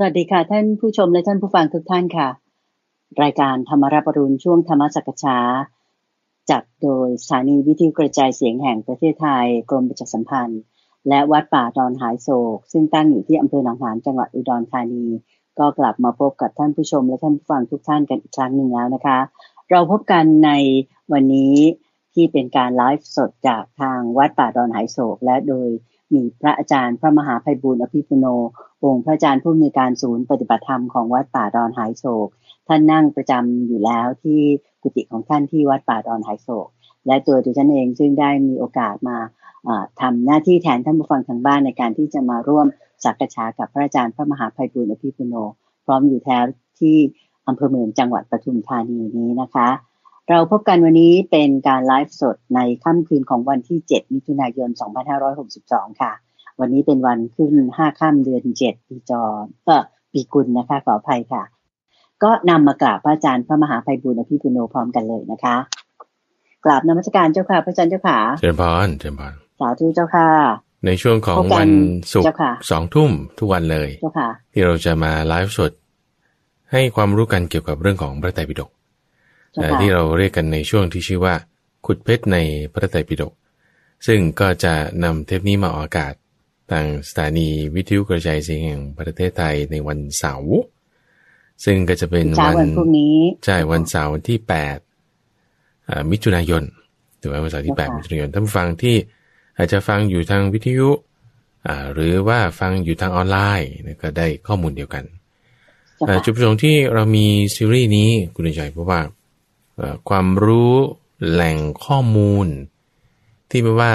[0.00, 2.28] สวัสดีค่ะ ท่านผู้ชมและท่านผู้ฟังทุกท่านค่ะ
[3.22, 5.38] รายการธรรมรับปรุณช่วงธรรมสักชา
[6.50, 10.60] จัดโดยสถานีวิทยุกระจายเสียงแห่งประเทศไทย กรมประชาสัมพันธ์
[11.08, 15.04] และวัดป่าดอนหายโศก ซึ่งตั้งอยู่ที่อำเภอหนองหานจังหวัดอุดรธานี
[15.58, 19.18] ก็กลับมาพบกับท่านผู้ชมและท่านผู้ฟังทุกท่านกันอีกครั้งหนึ่งแล้วนะคะ
[19.70, 20.50] เราพบกันใน
[21.12, 21.56] วันนี้
[22.14, 25.68] ที่เป็นการไลฟ์สดจากทางวัดป่าดอนหายโศก และโดย
[26.14, 28.26] มีพระอาจารย์พระมหาภัยบุญอภิปุโน
[28.84, 32.28] องค์พระอาจารย์ผู้อำนวยการศูนย์ปฏิบัติธรรมของวัดป่าดอนหายโศก
[32.68, 34.40] ท่านนั่งประจำอยู่แล้วที่
[34.82, 36.68] กุฏิของท่านที่วัดป่าดอนหายโศก
[37.06, 39.18] และตัวดิฉันเองซึ่งได้มีโอกาสมา
[40.00, 42.66] ทำหน้าที่แทนท่านผู้ฟังทางบ้านในการที่จะมาร่วม
[43.04, 45.34] สักษากับพระอาจารย์พระมหาภัยบุญอภิปุโน
[45.84, 46.44] พร้อมอยู่แถว
[46.80, 46.96] ที่
[47.48, 49.68] อำเภอเมืองจังหวัดปทุมธานีนี้นะคะ
[50.30, 54.70] เราพบกันวันนี้เป็นการไลฟ์สดในค่ำคืนของวันที่ 7 มิถุนายน
[55.34, 56.12] 2562 ค่ะ
[56.60, 59.22] วันนี้เป็นวันขึ้น 5 ค่ำเดือน 7 ปีจอ
[59.64, 59.82] เออ
[60.12, 61.42] ปีกุลนะคะ ขออภัยค่ะ
[62.22, 65.56] ก็นำมากราบพระอาจารย์พระมหาภัยบุญอภิปุโนพร้อมกันเลยนะคะ
[66.64, 70.28] กราบนมัสการเจ้าค่ะ พระอาจารย์เจ้าค่ะเจริญพรเจริญพรสาธุเจ้าค่ะ
[70.86, 71.70] ในช่วงของพบกันวัน
[72.12, 75.72] ศุกเจ้าร์ค่ะสองทุ่มทุกวันเลยเจ้าค่ะที่เราจะมาไลฟ์สด
[76.72, 78.77] ให้ความรู้กันเกี่ยวกับเรื่องของพระไตรปิฎกเจ้าเอ่อค่ะ
[79.80, 81.34] ที่เราเรียกกันในช่วงที่ชื่อว่า
[81.86, 82.38] ขุดเพชรใน
[82.72, 83.32] พระไตรปิฎก
[84.06, 84.74] ซึ่งก็จะ
[85.04, 86.14] นำเทปนี้มาออกอากาศ
[86.70, 90.54] ทางสถานีวิทยุกระจายเสียงแห่งประเทศไทยในวันเสาร์
[91.64, 94.38] ซึ่งก็จะเป็นเช้าวันพรุ่งนี้ใช่วันเสาร์ที่
[95.14, 96.62] 8อ่ามิถุนายน
[97.20, 98.96] ถือว่าวันเสาร์ที่8มิถุนายนท่านผู้ฟังที่
[99.56, 100.88] อาจจะฟังอยู่ทางวิทยุ
[101.66, 105.04] อ่าหรือว่าฟังอยู่ทางออนไลน์เนี่ยก็ได้ข้อมูลเดียวกัน
[105.96, 109.17] เจ้าเอ่อค่ะจุดประสงค์ที่เรามีซีรีส์นี้คุณใจเพราะว่าเอ่อ
[110.08, 110.74] ความรู้
[111.30, 112.46] แหล่งข้อมูล
[113.50, 113.94] ที่ไม่ว่า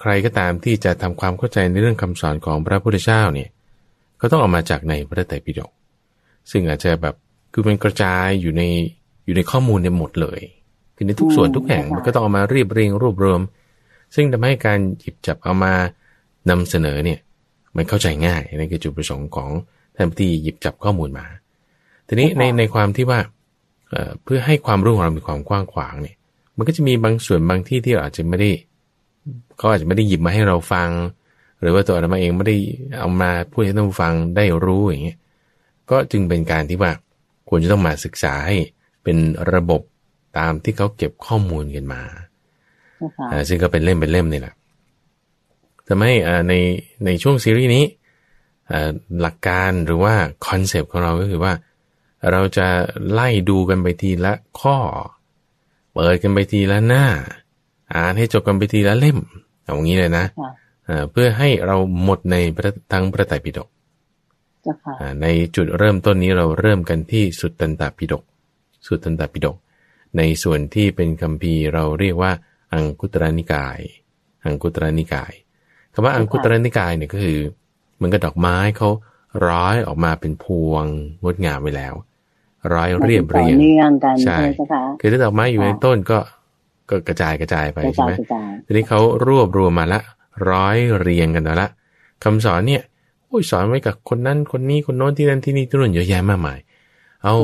[0.00, 3.48] ใครก็ตามที่จะทำความเข้าใจในเรื่องคำสอนของพระพุทธเจ้าเนี่ย
[4.20, 5.70] ก็ต้องเออกมาจากในพระไตรปิฎก
[6.50, 7.14] ซึ่งอาจจะแบบ
[7.52, 8.62] คือมันกระจายอยู่ใน
[9.24, 10.40] อยู่ในข้อมูลเนี่ยหมดเลย
[10.96, 13.40] คือในทุกส่วนทุกแห่งมันก็ต้องเอามาเรียบเรียงรวบรวม
[14.14, 15.72] ซึ่งทำให้การหยิบจับเอามา
[16.50, 17.18] นำเสนอเนี่ย
[17.76, 19.50] มันเข้าใจง่ายนั่นคือจุดประสงค์ของ
[19.96, 21.26] ท่านที่หยิบจับข้อมูลมา
[22.08, 23.20] ทีนี้ในในความที่ว่า
[23.92, 26.16] เอ่อเพื่อให้ความรู้ของเรามีความกว้างขวางเนี่ย
[26.56, 28.50] มันก็จะมีบางส่วนบางที่ที่เราอาจจะไม่ได้
[29.56, 30.90] เขาอาจจะไม่ได้หยิบมาให้เราฟัง
[31.60, 32.56] หรือว่าตัวอาตมาเองไม่ได้
[32.98, 35.18] เอามาพูดให้ท่านผู้ฟังได้รู้อย่างเงี้ย
[35.90, 36.92] ก็จึงเป็นการที่ว่า
[37.48, 38.56] ควรจะต้องมาศึกษาให้
[39.02, 39.16] เป็น
[39.52, 39.80] ระบบ
[40.38, 42.02] ตามที่เขาเก็บข้อมูลกันมา
[42.96, 44.54] เจ้าค่ะอ่าซึ่งก็เป็นเล่มเป็นเล่มนี่แหละ
[45.86, 46.54] ทำให้อ่าใน
[47.04, 47.84] ในช่วงซีรีส์นี้
[48.70, 50.14] อ่าหลักการหรือว่า
[50.46, 51.52] concept ของเราก็คือว่า
[52.30, 52.66] เราจะ
[53.12, 54.78] ไล่ดูกันไปทีละข้อ
[55.92, 57.04] เปิดกันไปทีละหน้า
[57.94, 59.18] อ่านให้จบกันไปทีละเล่ม
[59.62, 60.50] เอาอย่างนี้เลยนะค่ะ
[60.88, 63.68] อ่าเพื่อให้เราหมดในพระทั้งพระไตรปิฎก
[64.62, 68.22] เจ้าค่ะอ่าในจุดเริ่มต้นนี้เราเริ่มกันที่สุตตันตปิฎก
[68.86, 69.56] สุตตันตปิฎก
[70.16, 72.32] ในส่วนที่เป็นคัมภีร์เราเรียกว่า
[72.72, 73.78] อังคุตรนิกาย
[74.44, 75.32] อังคุตรนิกาย
[75.92, 77.38] คำว่าอังคุตรนิกายเนี่ยก็คือ
[77.96, 78.88] เหมือนกับดอกไม้เขา
[79.48, 80.84] ร้อยออกมาเป็นพวง
[81.22, 81.94] งดงามไว้แล้ว
[82.74, 86.18] ร้อยเรียบเรียงต่อเนื่องกันใช่ใช่ไหมเจ้าค่ะคือถ้าดอกไม้อยู่ในค่ะต้นก็
[86.90, 90.00] ก็กระจายกระจายไปกระใช่จายไหมกระจายทีนี้เขารวบรวมมาละ
[90.50, 91.68] ร้อยเรียงกันมาละ
[92.24, 92.82] คำสอนเนี่ย
[93.26, 96.58] โอ้ยสอนไว้กับคนนั้นคนนี้คนโน้นที่นั่นที่นี่ที่นู่นเยอะแยะมากมาย
[97.24, 97.34] เอา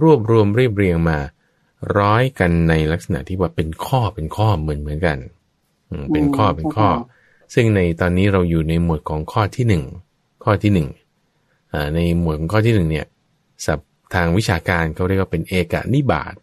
[0.00, 1.18] รวบรวมเรียบเรียงมา
[1.98, 5.18] ร้อยกันในลักษณะที่ว่าเป็นข้อเป็นข้อเหมือนเหมือนกัน
[5.90, 6.88] อืมเป็นข้อเป็นข้อ
[7.54, 9.84] ซึ่งในตอนนี้เราอยู่ในหมวดของข้อที่หนึ่ง
[10.44, 10.88] ข้อที่หนึ่ง
[11.72, 13.06] อ่าในหมวดของข้อที่หนึ่งเนี่ย
[13.66, 16.34] ศัพ ท์ทางวิชาการเขาเรียกว่าเป็นเอกนิบาต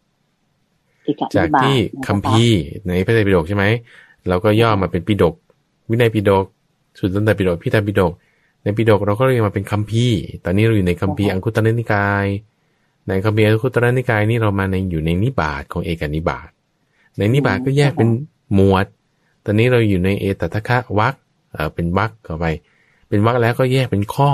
[1.07, 3.65] อีกอันจากบทที่นะคัมภีร์ในพระไตรปิฎกใช่ไหม
[4.27, 5.35] เราก็ย่อมาเป็นปิฎก
[5.89, 6.45] วินัยปิฎก
[6.99, 8.13] สุตตันตปิฎกพิธาปิฎก
[8.63, 12.25] ในปิฎกเราก็เรียกมาเป็นคัมภีร์ตอนนี้เราอยู่ในคัมภีร์อังคุตรนิกาย
[13.07, 16.49] ในคัมภีร์อังคุตรนิกายนี่เรามาในอยู่ในนิบาตของเอกนิบาต
[17.17, 18.09] ในนิบาตก็แยกเป็น
[18.53, 18.85] หมวด
[19.45, 21.15] ตอนนี้เราอยู่ในเอตทัคคะวัก
[21.51, 22.45] เออเป็นวักเข้าไป
[23.09, 24.31] เป็นวักแล้วก็แยกเป็นข้อ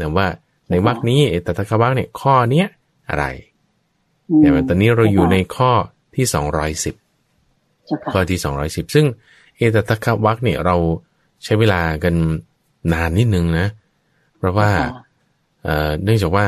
[0.00, 0.26] นะว่า
[0.70, 2.66] ในวักนี้เอตทัคคะวักเนี่ยข้อเนี้ย
[3.08, 3.24] อะไร
[4.30, 5.70] อืมแต่ว่าตอนนี้เราอยู่ในข้อ
[6.16, 6.94] ที่สองร้อยสิบ
[7.86, 9.06] เจ้าค่ะข้อที่210ซึ่ง
[9.56, 10.76] เอตตะคะวักเนี่ยเรา
[11.44, 12.14] ใช้เวลากัน
[12.92, 13.66] นานนิดนึงนะ
[14.38, 14.70] เพราะว่า
[15.62, 16.46] เอ่อเนื่องจากว่า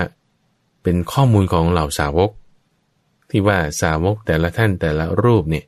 [0.82, 2.30] เป็นข้อมูลของเหล่าสาวก
[3.30, 5.64] ที่ว่าสาวกแต่ละท่านแต่ละรูปเนี่ย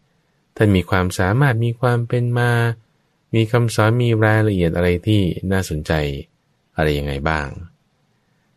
[0.56, 2.50] ท่านมีความสามารถมีความเป็นมา
[3.34, 5.20] มีคำสอนมีรายละเอียดอะไรที่
[5.52, 5.92] น่าสนใจ
[6.76, 7.46] อะไรยังไงบ้าง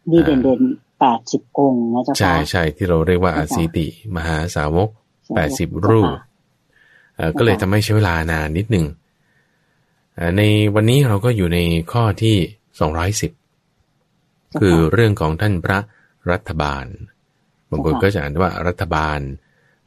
[0.09, 0.61] ดีเด่นเด่น
[0.99, 4.89] แปดสิบองค์นะเจ้าค่ะใช่ใช่ที่เราเรียกว่าอาสีติ มหาสาวก
[5.37, 6.11] 80รูป
[7.15, 8.85] เอ่อก็เลยทำให้ใช้เวลานานนิดหนึ่ง
[10.15, 10.41] เอ่อใน
[10.75, 11.59] วันนี้เราก็อยู่ใน
[11.91, 12.37] ข้อที่
[13.67, 15.79] 210คือเรื่องของท่านพระ
[16.31, 16.85] รัฐบาล
[17.69, 19.19] บางคนก็จะอ่านว่ารัฐบาล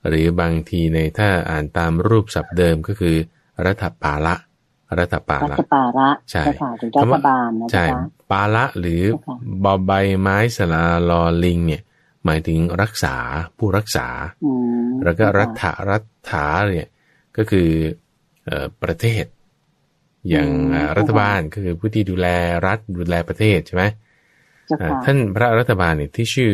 [0.08, 3.16] หรือบางทีในถ้าอ่านตามรูปศัพท์เดิมก็คือ
[3.66, 4.34] รัฐปาละ
[4.98, 11.82] รัฐปารัละฐปาระใช่เจ้าค่ะหรือรัฐบาลนะใช่เจ้าค่ะปาละหรือเจ้าค่ะบอใบไม้สลาลอลิง เนี่ย
[12.24, 13.16] หมายถึงรักษา
[13.58, 14.08] ผู้รักษา
[14.44, 14.52] อื
[14.84, 15.98] มแล้วก็รัฐเจ้าค่ะรั
[16.30, 16.88] ฐาเนี่ย
[17.36, 17.68] ก็คือ
[18.44, 19.24] เอ่อประเทศ
[20.30, 22.28] อย่างอืมอ่ารัฐบาลก็คือผู้ที่ดูแล
[22.66, 23.84] รัฐดูแลประเทศใช่ไหม
[24.66, 26.52] เจ้าอ่าค่ะท่านพระรัฐบาลเนี่ยที่ชื่อ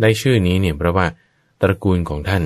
[0.00, 1.06] ได้ชื่อนี้เนี่ยเพราะว่า
[1.62, 2.44] ตระกูลของท่าน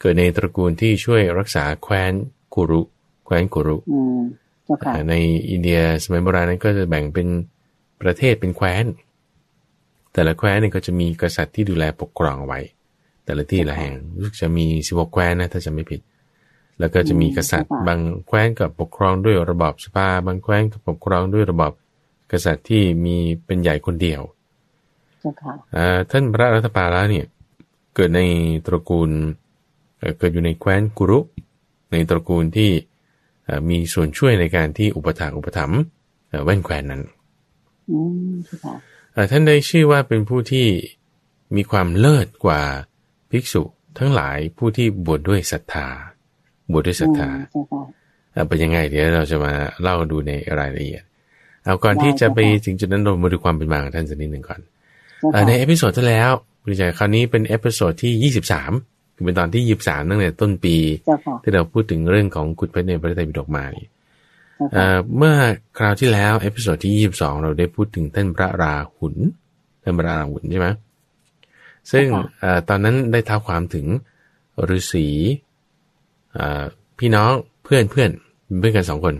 [0.00, 2.12] เกิดในตระกูลที่ช่วยรักษาแคว้น
[2.54, 2.82] กุรุ
[3.26, 4.20] แคว้นกุรุอืม
[4.64, 5.14] เจ้าค่ะอ่าใน
[5.50, 7.28] อินเดียสมัยโบราณนั้นก็จะแบ่งเป็น
[8.02, 8.84] ประเทศเป็นแคว้น
[10.12, 12.60] แต่ละแคว้นเนี่ยก็จะมีกษัตริย์ที่ดูแลปกครองเอาไว้
[13.24, 16.00] แต่ละที่ละแห่งรู้สึกจะมีสิบกแคว้นนะถ้าจะไม่ผิด
[16.78, 21.72] แล้วก็จะมีกษัตริย์ บางแคว้นกับปกครองด้วยระบอบสภาบางแคว้นกับปกครองด้วยระบอบ
[22.32, 24.20] กษัตริย์ที่มีเป็นใหญ่คนเดียว
[25.20, 27.26] เจ้าค่ะอ่าท่านพระรัตปาละเนี่ย
[27.94, 28.20] เกิดใน
[28.66, 29.10] ตระกูล
[29.98, 31.18] เอ่อเกิดอยู่ในแคว้นกุรุ
[31.92, 32.95] ในตระกูลที่เอ่อ
[33.70, 35.80] มีส่วนช่วยในการที่อุปถากอุปถัมภ์
[36.28, 37.02] เอ่อแว่นแคว้นนั้น
[37.90, 37.98] อื
[38.30, 38.74] มเจ้าค่ะ
[39.12, 40.66] เอ่อท่านได้ชื่อว่าเป็นผู้ที่
[41.56, 42.62] มีความเลิศกว่า
[43.30, 43.62] ภิกษุ
[43.98, 45.88] ทั้งหลายผู้ที่บวชดด้วยศรัทธา
[46.72, 47.82] บวชดด้วยศรัทธาอืมเจ้าค่ะ
[48.32, 49.52] เอ่อเป็นยังไงเดี๋ยวเราจะมา
[49.82, 51.02] เล่าดูในรายละเอียด
[51.64, 54.60] เอาก่อนได้ที่จะไปค่ะถึงจุดนั้นเรามาดูความเป็นมาของท่านสักนิดหนึ่งก่อน
[55.20, 56.30] เจ้าเอ่อค่ะใน episode ที่แล้ว
[56.62, 60.76] คุณใจคราวนี้เป็น episode ที่23 คือเป็นตอนที่23ตั้งแต่ต้นปี
[61.06, 63.86] เจ้าค่ะที่เราพูดถึงเรื่องของขุดเพชรในพระไตรปิฎกมานี่
[64.56, 65.34] เจ้าค่ะเอ่อเมื่อ
[65.78, 69.16] คราวที่แล้ว episode ที่22เราได้พูดถึงท่านพระราหุล
[69.82, 70.68] ท่านพระราหุลใช่ไหม
[71.92, 72.06] ซึ่ง
[72.38, 73.86] เอ่อตอนนั้นได้ท้าวความถึง
[74.76, 75.06] ฤาษี
[76.32, 76.64] เอ่อ
[76.98, 77.32] พี่น้อง
[77.64, 78.10] เพื่อนเพื่อน
[78.46, 79.14] เป็นเพื่อนกันสองคน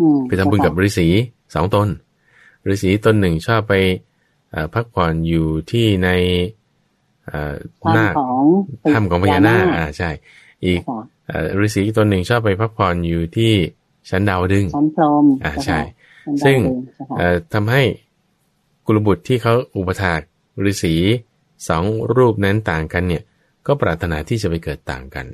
[0.00, 1.08] อืมไปทำบุญกับฤาษี
[1.54, 1.88] สองตน
[2.72, 3.74] ฤาษีตนหนึ่งชอบไป
[4.50, 6.59] เอ่อพักผ่อนอยู่ที่ในเอ่อห
[7.96, 8.44] น้าถ้ำของ
[8.94, 10.10] ถ้ำของพญานาคอ่าใช่
[10.66, 13.52] อีกเจ้าค่ะเอ่อฤาษีอีกตนหนึ่งชอบไปพักผ่อนอยู่ที่
[14.10, 15.88] ชั้นดาวดึงส์ชั้นพรหมอ่าเจ้าใช่ค่ะ
[16.24, 17.82] ชั้นดาวซึ่งดึเจ้าค่ะเอ่อทำให้
[18.86, 20.20] กุลบุตรที่เขาอุปถาก
[20.70, 20.94] ฤาษี
[21.68, 21.84] สอง
[22.16, 23.22] รูปนั้นต่างกันเนี่ย
[23.66, 25.26] ก็ปรารถนาที่จะไปเกิดต่างกัน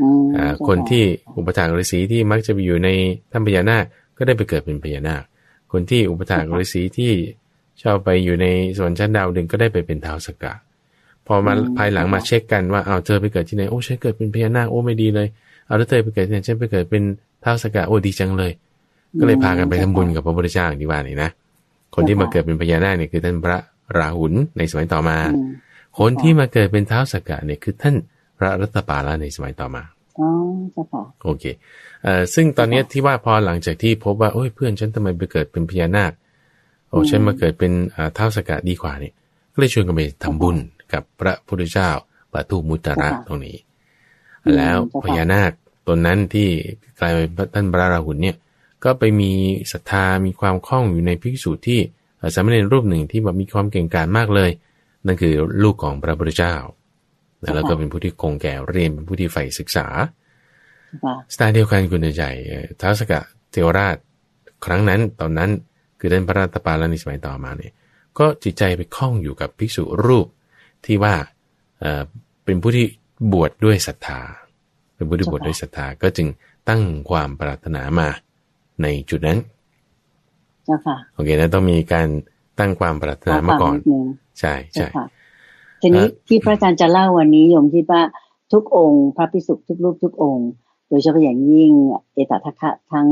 [0.00, 1.04] อืมอ่าเจ้าคนที่
[1.36, 2.88] อุปถากฤาษีที่มักจะไปอยู่ใน
[3.32, 3.84] ถ้ำพญานาค
[4.16, 5.22] ก็ได้ไปเกิดเป็นพญานาค
[5.72, 7.12] คนที่อุปถากฤาษีที่
[7.82, 8.46] ชอบไปอยู่ใน
[8.78, 10.54] สวนชั้นดาวดึงส์ก็ได้ไปเป็นท้าวสกกะ
[11.32, 15.28] พอมาภายหลังมาเช็คกันว่าเอาวเธอไปเกิดที่ไหนโอ้ฉันเกิดเป็นพญานาคโอ้ไม่ดีเลย
[15.66, 17.02] เอาแล้วเธอไปเกิดที่ไหนฉันไปเกิดเป็น
[17.44, 18.52] ท้าวสกกะโอ้ดีจังเลย
[19.18, 21.30] ก็เลยพากันไปทำบุญกับพระพุทธเจ้าอย่างที่ว่านี่นะ
[21.94, 23.58] คนที่มาเกิดเป็นพญานาคเนี่ยคือท่านพระ
[23.98, 25.50] ราหุลในสมัยต่อมาอืม
[25.98, 27.94] คนที่มาเกิดเป็นท้าวสกกะเนี่ยคือท่าน
[28.38, 29.82] พระรัตปาละในสมัยต่อมา
[30.18, 30.28] อ๋อ
[30.72, 31.44] เจ้าค่ะโอเค
[32.02, 36.12] เอ่อซึ่งตอนเนี้ยที่ว่าพอหลังจากที่พบว่าโอ้ยเพื่อนฉันทำไมไปเกิดเป็นพญานาค
[36.90, 39.12] โอ้อืมฉันมาเกิดเป็นอ่าท้าวสกกะดีกว่าเนี่ย
[39.52, 40.56] ก็เลยชวนกันไปทำบุญ
[40.92, 41.90] กับพระพุทธเจ้า
[42.32, 43.56] ปาทุมุตระตรงนี้
[44.56, 45.52] แล้วพญานาค
[45.86, 46.48] ตนนั้นที่
[47.00, 48.36] กลายเป็นท่านพระราหุลเนี่ย
[48.84, 49.32] ก็ไปมี
[49.72, 51.80] ศรัทธามีความคล่องอยู่ในภิกษุที่
[52.18, 54.50] เอ่อสามเณรรูปหนึ่งที่แบบมีความเก่งกาจมากเลย
[55.06, 56.54] นั่นคือลูกของพระพุทธเจ้า
[57.54, 59.86] แล้วก็เป็นผู้ที่คงแก่เรียนเป็นผู้ที่ใฝ่ศึกษา
[60.88, 63.20] เจ้าค่ะสไตล์เดียวกันคุณใจเอ่อท้าวสกะ
[63.50, 63.96] เทวราช
[64.64, 65.50] ครั้งนั้นตอนนั้น
[65.98, 67.72] คือท่านพระรัตปาลในสมัยต่อมาเนี่ย
[68.18, 70.26] ก็จิตใจไปคล้องอยู่กับภิกษุรูป
[70.86, 71.14] ที่ว่า
[71.80, 72.02] เอ่อ
[72.44, 72.86] เป็นผู้ที่
[73.32, 74.20] บวชดด้วยศรัทธา
[74.94, 76.28] เป็นผู้ที่บวชดด้วยศรัทธาก็จึง
[76.68, 78.08] ตั้งความปรารถนามา
[78.82, 79.38] ในจุดนั้น
[80.64, 82.08] เจ้าค่ะโอเคนะต้องมีการ
[82.58, 84.04] ตั้งความปรารถนามาก่อนขความดนึง
[84.40, 85.06] ใช่เจ้าใช่ค่ะ
[85.82, 88.02] ทีนี้เอ่อที่พระอาจารย์จะเล่าวันนี้โยมคิดว่า
[88.52, 90.48] ทุกองค์พระพิสุทุกรูปทุกองค์
[90.88, 91.72] โดยเฉพาะอย่างยิ่ง
[92.14, 93.08] เอตทัคคะทั้ง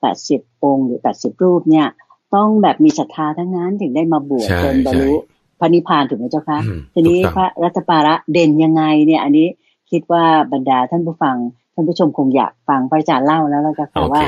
[0.00, 1.86] แปดสิบองค์หรือแปดสิบรูปเนี่ย
[2.34, 9.46] ต้องแบบมีศรัทธาทั้งนั้นถึงได้มาบวชใช่จนบรรลุใช่ พระนิพพานถูกไหมเจ้าคะอืมทีนี้ถูกต้องพระรัตปาระเด่นยังไงเนี่ย อันนี้
[9.90, 11.36] คิดว่าบรรดาท่านผู้ฟัง
[11.74, 14.22] ท่านผู้ชมคงอยากฟังพระอาจารย์เล่าแล้วแล้วเจ้าค่ะโอเคว่า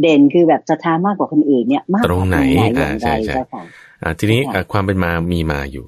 [0.00, 3.62] เด่นคือแบบศรัทธามากกว่าคนอื่นเนี่ยมากกว่าตรงไหนอย่าอ่างใช่ไรใช่เจ้าค่ะ
[4.02, 5.84] อ่าทีนี้ค่ะอะความเป็นมามีมาอยู่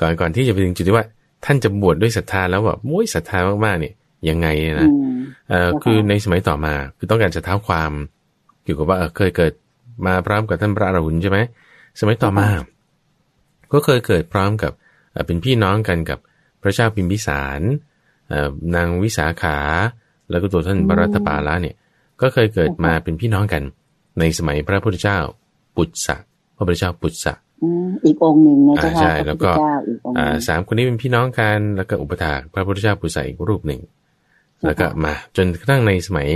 [0.00, 1.06] ก่อนก่อนที่จะไปถึงจุดที่ว่า
[1.44, 3.94] ท่านจะบวชดด้วยศรัทธาแล้วแบบโอ้ยศรัทธามากๆเนี่ย
[4.28, 5.12] ยังไงเนี่ยนะอืม
[5.48, 7.90] เอ่อแล้วก็คือในสมัยต่อมาคือต้องการจะเท้าความ
[8.64, 9.52] เกี่ยวกับว่าเออเคยเกิด
[10.06, 11.38] มาพร้อมกับท่านพระอรหุนใช่ไหม
[12.00, 12.46] สมัยต่อมา
[13.72, 14.72] ก็เคยเกิดพร้อมกับ
[15.12, 16.18] เอ่อเป็นพี่น้องกันกับ
[16.62, 17.60] พระเจ้าพิมพิสาร
[18.28, 19.58] เอ่อนางวิสาขา
[20.30, 21.76] แล้วก็ตัวท่านพระรัตปาละเนี่ย
[22.20, 23.62] ก็เคยเกิดมาเป็นพี่น้องกัน
[24.18, 25.18] ในสมัยพระพุทธเจ้า
[25.76, 26.16] ปุตสะ
[26.56, 33.80] พระพุทธเจ้าปุตสะอืมอีกองค์หนึ่งนะเจ้าอ่าใช่ค่ะพระแล้วพุทก็ธเจ้าอีกองค์หอ่านึ่งสามคนนี้เป็นพี่น้องกันแล้วก็อุปถากพระพุทธเจ้าปุตสะอีกรูปหนึ่ง
[34.66, 36.28] แล้วก็มาจนกระทั่งในสมัย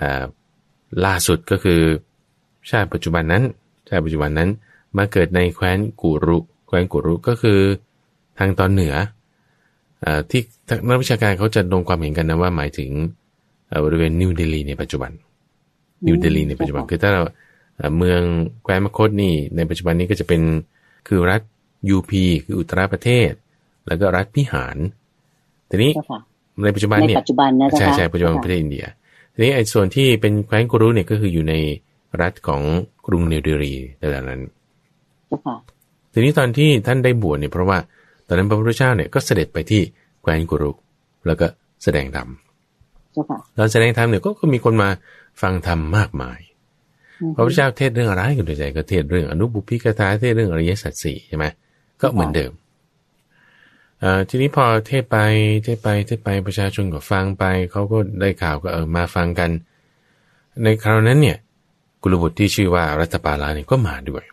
[0.00, 0.24] อ่า
[1.04, 1.80] ล่าสุดก็คือ
[2.70, 3.44] ชาติปัจจุบันนั้น
[3.88, 4.50] ชาติปัจจุบันนั้น
[4.96, 6.38] มาเกิดในแคว้นกุรุ
[6.70, 7.60] แคว้นกุรุก็คือ
[8.38, 8.94] ทางตอนเหนือ
[10.04, 10.42] อที่
[10.88, 12.90] นักวิชาการเขาจะลงความเห็นกันนะว่าหมายถึง
[13.84, 15.10] บริเวณนิวเดลีในปัจจุบัน
[16.06, 17.22] นิวเดลีในปัจจุบันคือถ้าเรา
[17.96, 18.20] เมือง
[18.62, 20.40] แคว้นมคตนี่ในปัจจุบันนี้ก็จะเป็น
[21.08, 21.40] คือรัฐ
[21.88, 23.30] ยูพีคืออุตราประเทศ
[23.86, 24.76] แล้วก็รัฐพิหาร
[25.70, 25.92] ทีนี้
[26.64, 28.84] ในปัจจุบันเนี่ยปัจจุบันนะใช่ใช่ปัจจุบันประเทศอินเดีย
[29.32, 31.54] ทีนี้ไอ้ส่วนที่เป็นแคว้นกุรุเนี่ยก็คืออยู่ใน
[32.20, 32.62] รัฐของ
[33.06, 34.40] กรุงนิวเดลีแต่นั้น
[36.12, 37.78] ทีนี้ตอนที่ท่านได้บวชเนี่ยเพราะว่า
[38.26, 39.82] ตอนนั้นพระพุทธเจ้าเนี่ยก็เสด็จไปที่
[40.22, 40.72] แคว้นกุรุ
[41.26, 41.46] แล้วก็
[41.82, 42.28] แสดงธรรม
[43.56, 44.88] แล้วแสดงธรรมเนี่ยก็มีคนมา
[45.42, 46.38] ฟังธรรมมากมาย
[47.34, 51.44] พระพุทธเจ้าเทศเรื่องอะไรกันโดยใจก็เทศเรื่องอนุบุพิกถาเทศเรื่องอริยสัจสี่ใช่ไหม
[52.02, 52.52] ก็เหมือนเดิม
[54.28, 55.16] ทีนี้พอเทศไป
[55.64, 59.50] เทศไปเทศไปประชาชนก็ฟังไปเขาก็ได้ข่าวก็เออมาฟังกัน
[60.62, 61.36] ในคราวนั้นเนี่ย
[62.02, 64.24] กุลบุตรที่ชื่อว่ารัตปาลาเนี่ยก็มาด้วย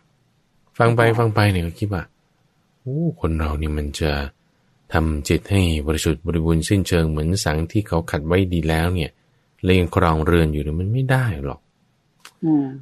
[0.78, 2.04] ฟังไปฟังไปเนี่ยก็คิดว่า
[2.82, 4.12] โอ้คนเรานี่มันจะ
[4.94, 9.12] ทำจิตให้บริสุทธิ์บริบูรณ์สิ้นเชิงเหมือนสังที่เขาขัดไว้ดีแล้วเนี่ย
[9.64, 11.60] เลยยังครองเรือนอยู่เนี่ยมันไม่ได้หรอก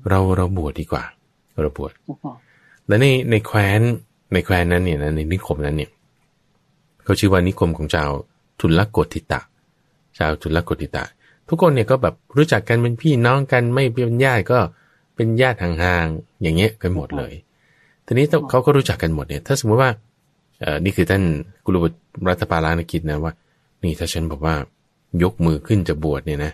[0.10, 1.04] เราเราบวชดีกว่า
[1.64, 1.92] เราบวช
[2.88, 3.82] แล้วในในแคว้น
[4.34, 5.90] ในแคว้นนั้นเนี่ยในนิคมนั้นเนี่ย
[7.04, 8.06] เขาชื่อว่านิคมของเจ้า
[8.60, 9.40] ทุลกติตะ
[10.18, 11.04] ชาวทุลกติตะ
[11.50, 14.60] ทุกคนเนี่ยก็แบบรู้จักกันเป็นพี่น้องกันไม่เป็นญาติก็
[15.16, 17.34] เป็นญาติห่างๆอย่างเงี้ยกันหมดเลย
[18.06, 19.92] ทีนี้เขาก็รู้จักกันหมดเนี่ย ถ้าสมมติว่า
[20.62, 21.24] เออนี่คือท่าน
[21.66, 21.98] กุลบุตร
[22.30, 23.34] รัฐปาลานกิจนะว่า
[23.84, 24.56] นี่ถ้าฉันบอกว่า
[25.24, 26.52] ยกมือขึ้นจะบวชเนี่ยนะ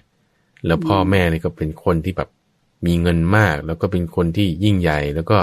[0.66, 2.30] แล้วพ่อแม่เนี่ยก็เป็นคนที่แบบ
[2.86, 5.38] มีเงินมาก แล้วก็เป็นคนที่ยิ่งใหญ่ แล้วก็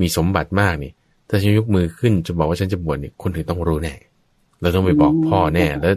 [0.00, 0.92] มีสมบัติมากนี่
[1.28, 3.94] ถ้าฉันยกมือขึ้นจะบอกว่าฉันจะบวชเนี่ย คนอื่นต้องรู้แน่
[4.60, 5.94] เราต้องไปบอกพ่อแน่ แล้ว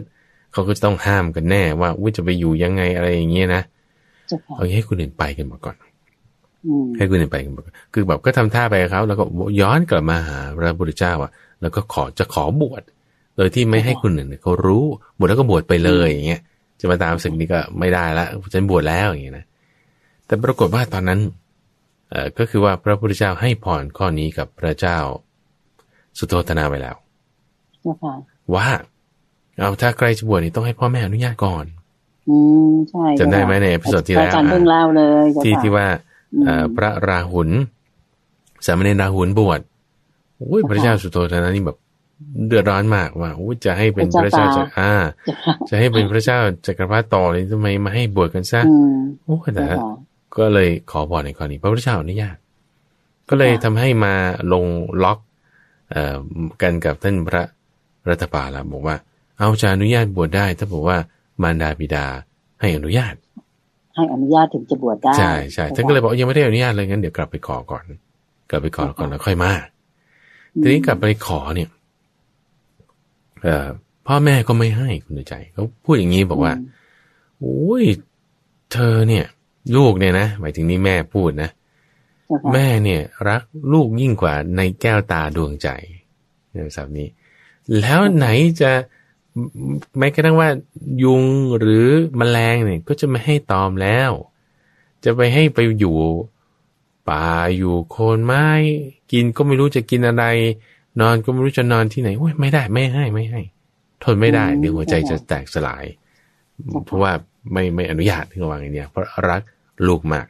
[0.52, 3.62] เขาก็จะต้องห้ามกันแน่ว่าว่าจะไปอยู่ยังไงอะไรอย่างเงี้ยนะ
[4.54, 5.76] เอาให้คุณอื่นไปกันมาก่อน
[6.96, 9.24] ให้คุณอื่นไปกันมาก่อนคือแบบก็ทำท่าไปกับเขาแล้วก็
[9.60, 11.30] ย้อนกลับมาหาพระพุทธเจ้าอะ
[11.62, 12.82] แล้วก็ขอจะขอบวช
[13.36, 14.84] โดยที่ไม่ให้คุณอื่นเขารู้
[15.18, 16.42] บวชแล้วก็บวชไปเลยอย่างเงี้ย
[16.80, 19.44] จะมาตามสึกนี้ก็ไม่ได้ละฉันบวชแล้วอย่างเงี้ยนะ
[20.26, 21.20] แต่ปรากฏว่าตอนนั้น
[22.10, 24.98] เอ่อ ก็คือว่าพระพุทธเจ้าให้พรข้อนี้กับพระเจ้า
[26.18, 26.96] สุโธธนาไปแล้ว
[28.54, 28.68] ว่า
[29.58, 31.64] เอาถ้าใครจะบวชนี่ต้องให้พ่อแม่อนุญาตก่อน
[32.28, 32.36] อื
[32.70, 35.86] มใช่จำได้ไหมในพิสดที่แล้วการเพิ่งเล่าเลยที่ที่ว่า
[36.76, 37.48] พระราหุล
[38.66, 39.60] สามเณรราหุลบวช
[40.38, 41.78] โอ้ยพระเจ้าสุโธทนะนี่แบบ
[42.46, 44.90] เดือดร้อนมากว่าโอ้จะให้เป็นพระเจ้าจะอ่า
[45.68, 48.60] จะให้เป็นพระเจ้าจักรพรรดิต่อเลยทำไมมาให้บวชกันซะ
[49.24, 49.64] โอ้แต่
[50.36, 52.36] ก็เลยขอบอกในกรณีพระพุทธเจ้าอนุญาต
[53.28, 54.14] ก็เลยทำให้มา
[54.52, 54.64] ลง
[55.04, 55.18] ล็อก
[55.90, 56.16] เอ่อ
[56.62, 57.42] กันกับท่านพระ
[58.10, 58.96] รัฐบาลบอกว่า
[59.38, 60.98] เอาจะอนุญาตบวชได้ ถ้าบอกว่า
[61.42, 62.06] มารดาบิดา
[62.60, 63.14] ให้อนุญาต
[63.96, 67.84] ให้อนุญาตถึงจะบวชได้ ใช่ใช่ท่านก็เลยบอกยังไม่ได้อนุญาตเลยงั้นเดี๋ยวกลับไปขอก่อน
[68.50, 69.52] กลับไปขอก่อนแล้วค่อยมา
[70.62, 71.68] ทีนี้กลับไปขอเนี่ย
[73.42, 73.66] เอ่อ
[74.06, 76.52] พ่อแม่ก็ไม่ให้คุณใจเขาพูดอย่างนี้บอกว่า
[77.40, 77.84] โอ้ย
[78.72, 79.24] เธอเนี่ย
[79.76, 81.50] ลูกเนี่ยนะหมายถึงนี่แม่พูดนะ
[82.52, 85.68] แม่เนี่ย รักลูกยิ่งกว่าในแก้วตาดวงใจ
[86.50, 87.08] เนี่ยสับนี้
[87.80, 88.26] แล้วไหน
[88.60, 88.70] จะ
[89.98, 90.48] แม้กระทั่งว่า
[91.02, 91.24] ยุง
[91.58, 91.86] หรือ
[92.20, 94.10] มแมลงเนี่ยก็จะไม่ให้ตอมแล้ว
[95.04, 95.98] จะไปให้ไปอยู่
[97.08, 97.24] ป่า
[97.56, 98.46] อยู่โคนไม้
[99.12, 100.24] กินก็ไม่รู้จะกินอะไร
[101.00, 103.40] นอนก็ไม่รู้จะนอนที่ไหนโอ้ยไม่ได้ไม่ให้ไม่ให้
[104.02, 105.84] ทนไม่ได้เดี๋ยวหัวใจจะแตกสลาย
[106.86, 107.12] เพราะว่า
[107.52, 109.42] ไม่ไม่อนุญาตที่จะวางอย่างนี้เพราะรัก
[109.86, 110.26] ลูกมาก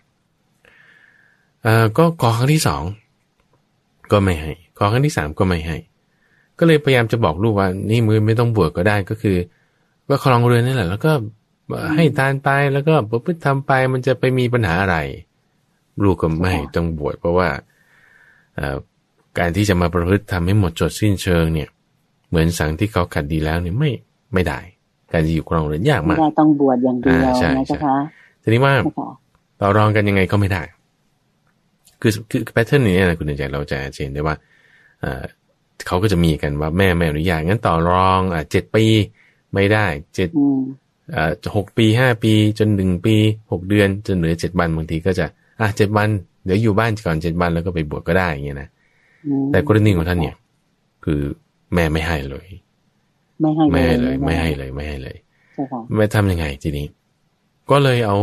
[1.67, 2.83] อ่าก็ขอครั้งที่สอง
[4.13, 5.77] ก็ไม่ให้ขอครั้งที่สามก็ไม่ให้
[6.59, 9.37] ก็เลยพยายามจะบอกลูกว่า นี่มือไม่ต้องบวชก็ได้ก็คือ
[10.09, 11.13] ว่าคลองเรือนนี่แหละ แล้วก็
[11.97, 14.97] ให้ทานไปแล้วก็ประพฤติทำไปมันจะไปมีปัญหาอะไร
[16.03, 17.49] ลูกก็ไม่ต้องบวชเพราะว่า
[19.39, 21.69] การที่จะมาประพฤติทำให้หมดจดสิ้นเชิงเนี่ย
[22.29, 23.91] เหมือนสังที่เขาขัดดีแล้วเนี่ยไม่
[24.35, 24.61] ไม่ได้
[25.13, 27.19] การจะอยู่ครองเรือนยากมากต้องบวชอย่างเดียว
[27.57, 27.97] นะจ๊ะคะ
[28.43, 28.75] ทีนี้ว่า
[29.61, 30.63] ต่อรองกันยังไงก็ไม่ได้
[32.01, 34.37] คือคือแพทเทิร์นนี้นะคุณใจเราจะเห็นได้ว่า
[35.87, 38.85] เขาก็จะมีกันว่าแม่ไม่อนุญาตงั้นต่อรองอ่าเจ็ดปี
[39.55, 40.29] ไม่ได้เจ็ด
[41.15, 43.17] อ่าหกปีห้าปีจนหนึ่งปี
[43.53, 45.27] หกเดือนจนเหลือเจ็ดวันบางทีก็จะ
[45.61, 46.09] อะเจ็ดวัน
[46.45, 48.69] เดี๋ยวอยู่บ้านก่อนเจ็ดวันแล้วก็ไปบวชก็ได้อย่างเงี้ยนะ
[49.51, 50.37] แต่กรณีของท่านเนี่ย
[51.05, 51.21] คือ
[51.75, 52.47] แม่ไม่ให้เลย
[53.41, 55.17] ไม่ให้ไม่ให้เลย ไม่ให้เลยไม่ให้เลย
[55.97, 56.87] ไม่ทำยังไงทีนี้
[57.71, 58.17] ก็เลยเอา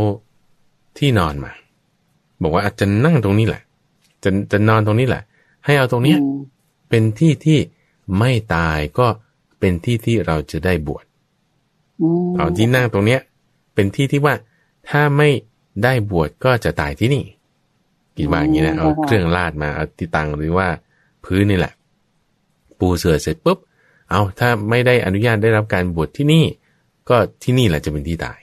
[0.98, 1.52] ที่นอนมา
[2.42, 3.62] บอกว่าอาจจะนั่งตรงนี้แหละ
[4.24, 5.22] จะจะนอนตรงนี้แหละ
[5.64, 6.18] ให้เอาตรงเนี้ย
[6.94, 7.58] เป็นที่ที่
[8.18, 9.06] ไม่ตายก็
[9.60, 11.04] เป็นที่ที่เราจะได้บวช
[12.36, 13.20] เอาที่นั่งตรงเนี้ย
[13.74, 14.34] เป็นที่ที่ว่า
[14.88, 15.28] ถ้าไม่
[15.84, 17.24] ได้บวชก็จะตายที่นี่
[18.16, 20.68] คิดว่าอย่างนี้นะเอาเครื่องลาดมาเอาที่ตังหรือว่า
[21.24, 21.72] พื้นนี่แหละ
[22.78, 23.58] ปูเสือเสร็จปุ๊บ
[24.10, 26.44] เอาถ้าไม่ได้อนุญาตได้รับการบวชที่นี่
[27.08, 28.40] ก็ที่นี่แหละจะเป็นที่ตาย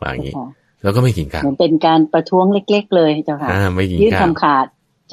[0.00, 0.34] ว่าอย่างนี้
[0.82, 4.66] แล้วก็ไม่กินข้าวเหมือนเป็นการประท้วงเล็ก ๆ เลยเจ้าค่ะอ่าไม่กินข้าวยืดคำขาด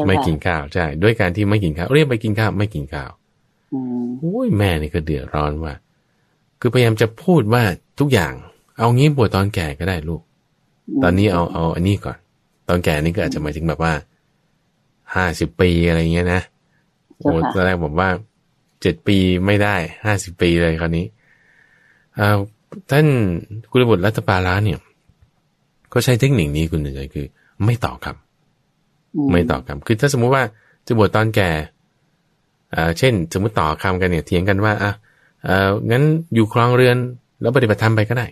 [0.08, 3.12] ไม่กินข้าวใช่ด้วยการที่ไม่กินข้าวเรียกไปกินข้าวไม่กินข้าว
[4.20, 5.74] โอ้ยแม่นี่ก็เดือดร้อนว่า
[6.60, 7.64] คือพยายามจะพูดว่า
[8.00, 8.34] ทุกอย่าง
[8.78, 10.22] เอางี้บวชตอนแก่ก็ได้ลูก
[11.04, 12.18] ตอนนี้เอาเอาอันนี้ก่อน
[12.70, 13.94] ตอนแก่นี่ก็อาจจะหมายถึงแบบว่า
[15.16, 16.42] ห้าสิบปีอะไรเงี้ยนะ
[17.18, 18.10] โอ้ตอนแรกผมว่า
[18.82, 19.76] เจ็ดปีไม่ได้
[20.06, 21.06] ห้าสิบปีเลยคราวนี้
[22.92, 23.06] ท่าน
[23.72, 24.80] กุลบุตรรัตปาลาเนี่ย
[25.94, 27.28] ก็ใช้เทคนิคนี้คุณใจคือ
[27.66, 28.27] ไม่ต่อคำ
[29.32, 30.44] ไม่ต่อคำคือถ้าสมมุติว่า
[30.88, 31.50] จะบวชตอนแก่
[32.98, 34.92] เช่น สมมติต่อคำกันเนี่ยเถียงกันว่าอะ
[35.46, 36.04] เอองั้น
[36.36, 36.98] อยู่ครองเรือน
[37.42, 38.28] แล้วปฏิบัติธรรมไปก็ได้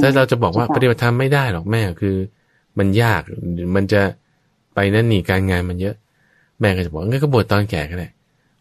[0.00, 2.16] ถ้าเราจะบอกว่าปฏิบัติธรรมไม่ได้หรอกแม่คือ
[2.78, 3.22] มันยาก
[3.76, 4.02] มันจะ
[4.74, 5.94] ไปนั่นนี่การงานมันเยอะ
[6.60, 8.08] แม่ก็จะบอกงั้นก็บวชตอนแก่ก็ได้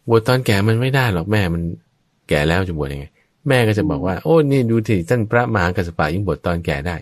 [0.09, 1.61] บวชตอนแก่มันไม่ได้หรอกแม่มัน
[2.29, 3.05] แก่แล้วจะบวชยังไง
[3.47, 6.95] แม่ก็จะบอกว่าโอ้นี่ดูที่ท่านพระมหากัสปะยิ่งบวชตอนแก่ได้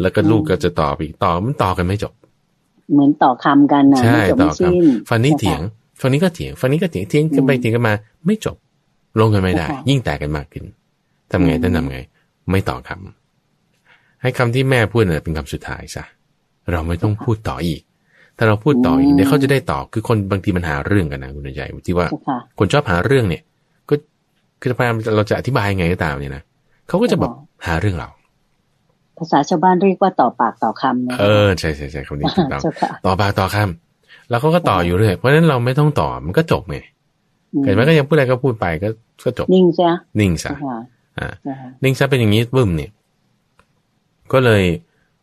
[0.00, 2.12] แล้วก็ลูกก็จะต่ออีกต่อมันต่อกันไม่จบ
[2.92, 5.60] เหมือนต่อคำกันนะใช่ต่อคำฟันนี้เถียง
[6.00, 7.94] ฝั่งนี้ก็เถียงฝั่งนี้ก็เถียงเถียงกันไปเถียงกันมา
[8.26, 8.56] ไม่จบ
[9.20, 10.64] ลงกันไม่ได้ ยิ่งแตกกันมากขึ้น
[11.30, 11.98] ทำไงท่านทำไง
[12.50, 16.04] ไม่ต่อคำให้คำที่แม่พูดน่ะเป็นคำสุดท้ายซะ
[16.72, 17.82] เราไม่ต้องพูดต่ออีก
[18.36, 22.06] ถ้าเราพูดต่ออีกเดี๋ยวเขาจะได้ต่อคือคนบางทีมันหาเรื่องกันนะคุณใหญ่ที่ว่า
[22.58, 23.42] คนชอบหาเรื่องเนี่ย
[23.88, 23.94] ก็
[24.60, 26.42] คือพยายามเราจะอธิบายไงก็ตามเนี่ยนะ
[26.88, 27.32] เขาก็จะแบบ
[27.66, 28.08] หาเรื่องเรา
[29.18, 32.60] ภาษาชาวบ้านเรียกว่าต่อปากต่อคำเออใช่ใช่ใช่คำนี้ถูกต้อง
[33.06, 36.78] ต่อปากต่อคำแล้วเขาก็ต่ออยู่เรื่อยเพราะฉะนั้นเราไม่ต้องต่อมันก็จบไง
[37.64, 38.88] เห็นไหมก็ยังพูดอะไรก็พูดไปก็
[39.24, 40.54] ก็จบนิ่งซะนิ่งซะ
[41.18, 41.32] อ่า
[41.82, 42.90] นิ่งซะเป็นอย่างนี้บึ้มเนี่ย
[44.32, 44.62] ก็เลย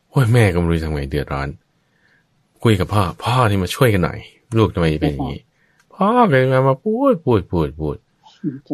[0.09, 1.49] โอ้ยแม่ก็ไม่รู้ทำไงเดือดร้อน
[2.63, 4.19] คุยกับพ่อ พ่อที่มาช่วยกันหน่อย
[4.57, 5.39] ลูกทำไมเป็นอย่างนี้
[5.95, 7.95] พ่อเลยมามาพูดพูดพูดพูด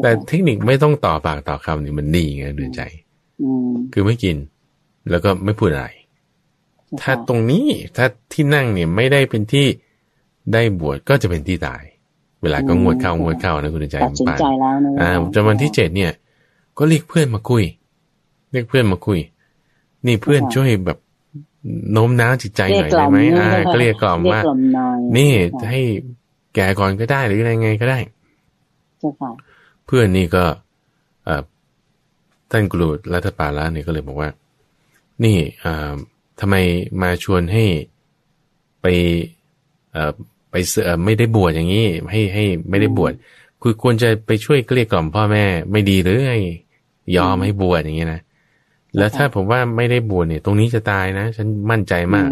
[0.02, 2.82] แต่เทคนิคไม่ต้องต่อปากต่อคำนี่มันดีไงเดือดใจ
[3.94, 4.36] คือไม่กิน
[5.10, 5.88] แล้วก็ไม่พูดอะไร
[7.02, 7.66] ถ้าตรงนี้
[7.98, 9.68] ถ้าที่นั่งเนี่ยไม่ได้เป็นที่
[10.54, 11.84] ได้บวชก็จะเป็นที่ตาย
[12.42, 16.12] เวลาก็งวดเข้างวดเข้านะคุณใจตัดสินใจแล้วนะอ่าจนวันที่เจ็ดเนี่ย
[16.78, 17.64] ก็เรียกเพื่อนมาคุย
[18.52, 19.20] เรียกเพื่อนมาคุย
[20.06, 20.98] นี่เพื่อนช่วยแบบ
[21.92, 24.42] โน้มน้าวจิตใจหน่อยได้ไหมอ่าก็เรียกกล่อมว่า
[25.18, 25.32] นี่
[25.70, 25.82] ให้
[26.56, 28.00] แก่ก่อนก็ได้หรืออะไรไงก็ได้
[29.86, 30.44] เพื่อนนี่ก็
[32.52, 34.30] ท่านกรูดรัตปาละเนี่ยก็เลยบอกว่า
[35.24, 35.94] นี่อ่า
[36.40, 36.56] ทำไม
[37.02, 37.66] มาชวนให้
[38.82, 38.86] ไป
[40.52, 43.14] ไปเสือไม่ได้บวชอย่างนี้ ให้ให้ไม่ได้บวช
[43.62, 46.34] คือควรจะไปช่วยเกลี้ยกล่อมพ่อแม่ไม่ดีหรือไง
[47.18, 48.22] ยอมให้บวชอย่างนี้นะ
[48.98, 52.30] แล้วถ้าผมว่าไม่ได้บวชเนี่ย ตรงนี้จะตายนะ ฉันมั่นใจมาก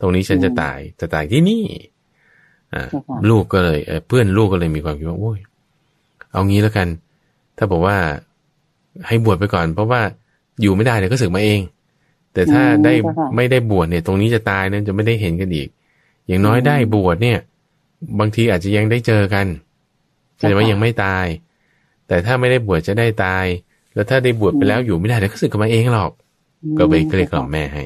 [0.00, 1.64] ตรงนี้ฉันจะตายจะตายที่นี่
[2.74, 2.88] อ่า
[3.30, 5.40] ลูกก็เลยเพื่อนลูกก็เลยมีความคิดว่าโอ้ย
[6.30, 6.88] เอางี้แล้วกัน
[7.56, 7.96] ถ้าบอกว่า
[9.06, 10.00] ให้บวชไปก่อน เพราะว่า
[10.60, 11.60] อยู่ไม่ได้เดี๋ยวก็สึกมาเอง
[12.32, 12.94] แต่ถ้าได้
[13.36, 15.68] ไม่ได้บวชเนี่ย ตรงนี้จะตายนั้นจะไม่ได้เห็นกันอีก
[16.26, 17.38] อย่างน้อยได้บวชเนี่ย
[18.18, 19.46] บางทีอาจจะยังได้เจอกัน
[20.38, 21.26] แต่ว่ายังไม่ตาย
[22.08, 23.44] แต่ถ้าไม่ได้บวชจะได้ตาย
[23.94, 26.12] แล้วถ้าได้บวชไปแล้วอยู่ไม่ได้เดี๋ยวก็สึกกลับมาเองหรอก
[26.78, 27.84] ก็ไปเกลียกล่อมแม่ให้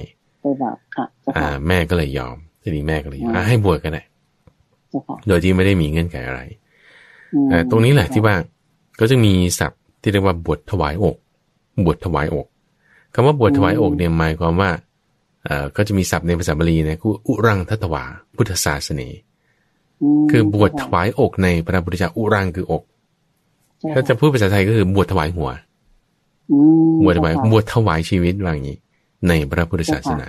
[1.37, 4.02] อ่า แม่ก็เลยยอมทีนี้แม่ก็เลยยอมให้บวชกันได้
[5.26, 6.40] โดยที่ไม่ได้มีเงื่อนไขอะไร
[7.52, 8.35] อ่าตรงนี้แหละที่ว่า
[9.00, 11.16] ก็จะมีศัพท์ที่เรียกว่าบวชถวายอก
[11.85, 12.46] บวชถวายอก
[13.18, 14.70] คำว่าบวชถวายอกเนี่ยหมายความว่า
[15.76, 18.05] ก็จะมีศัพท์ในภาษาบาลีนะคืออุรังทัตวา
[18.37, 19.09] พุทธศาสนี
[20.31, 22.83] คือบวชถวายอกในพระพุทธเจ้าอุรังคืออก
[23.92, 25.50] ถ้าจะพูดภาษาไทยก็คือบวชถวายหัว
[27.05, 28.79] บวชถวายบวชถวายชีวิตว่าอย่างนี้
[29.29, 30.29] ในพระพุทธศาสนา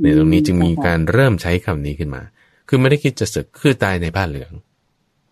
[0.00, 2.22] ในตรงนี้จึงมีการเริ่มใช้คำนี้ขึ้นมา
[2.68, 4.52] คือไม่ได้คิดจะศึกคือตายในผ้าเหลือง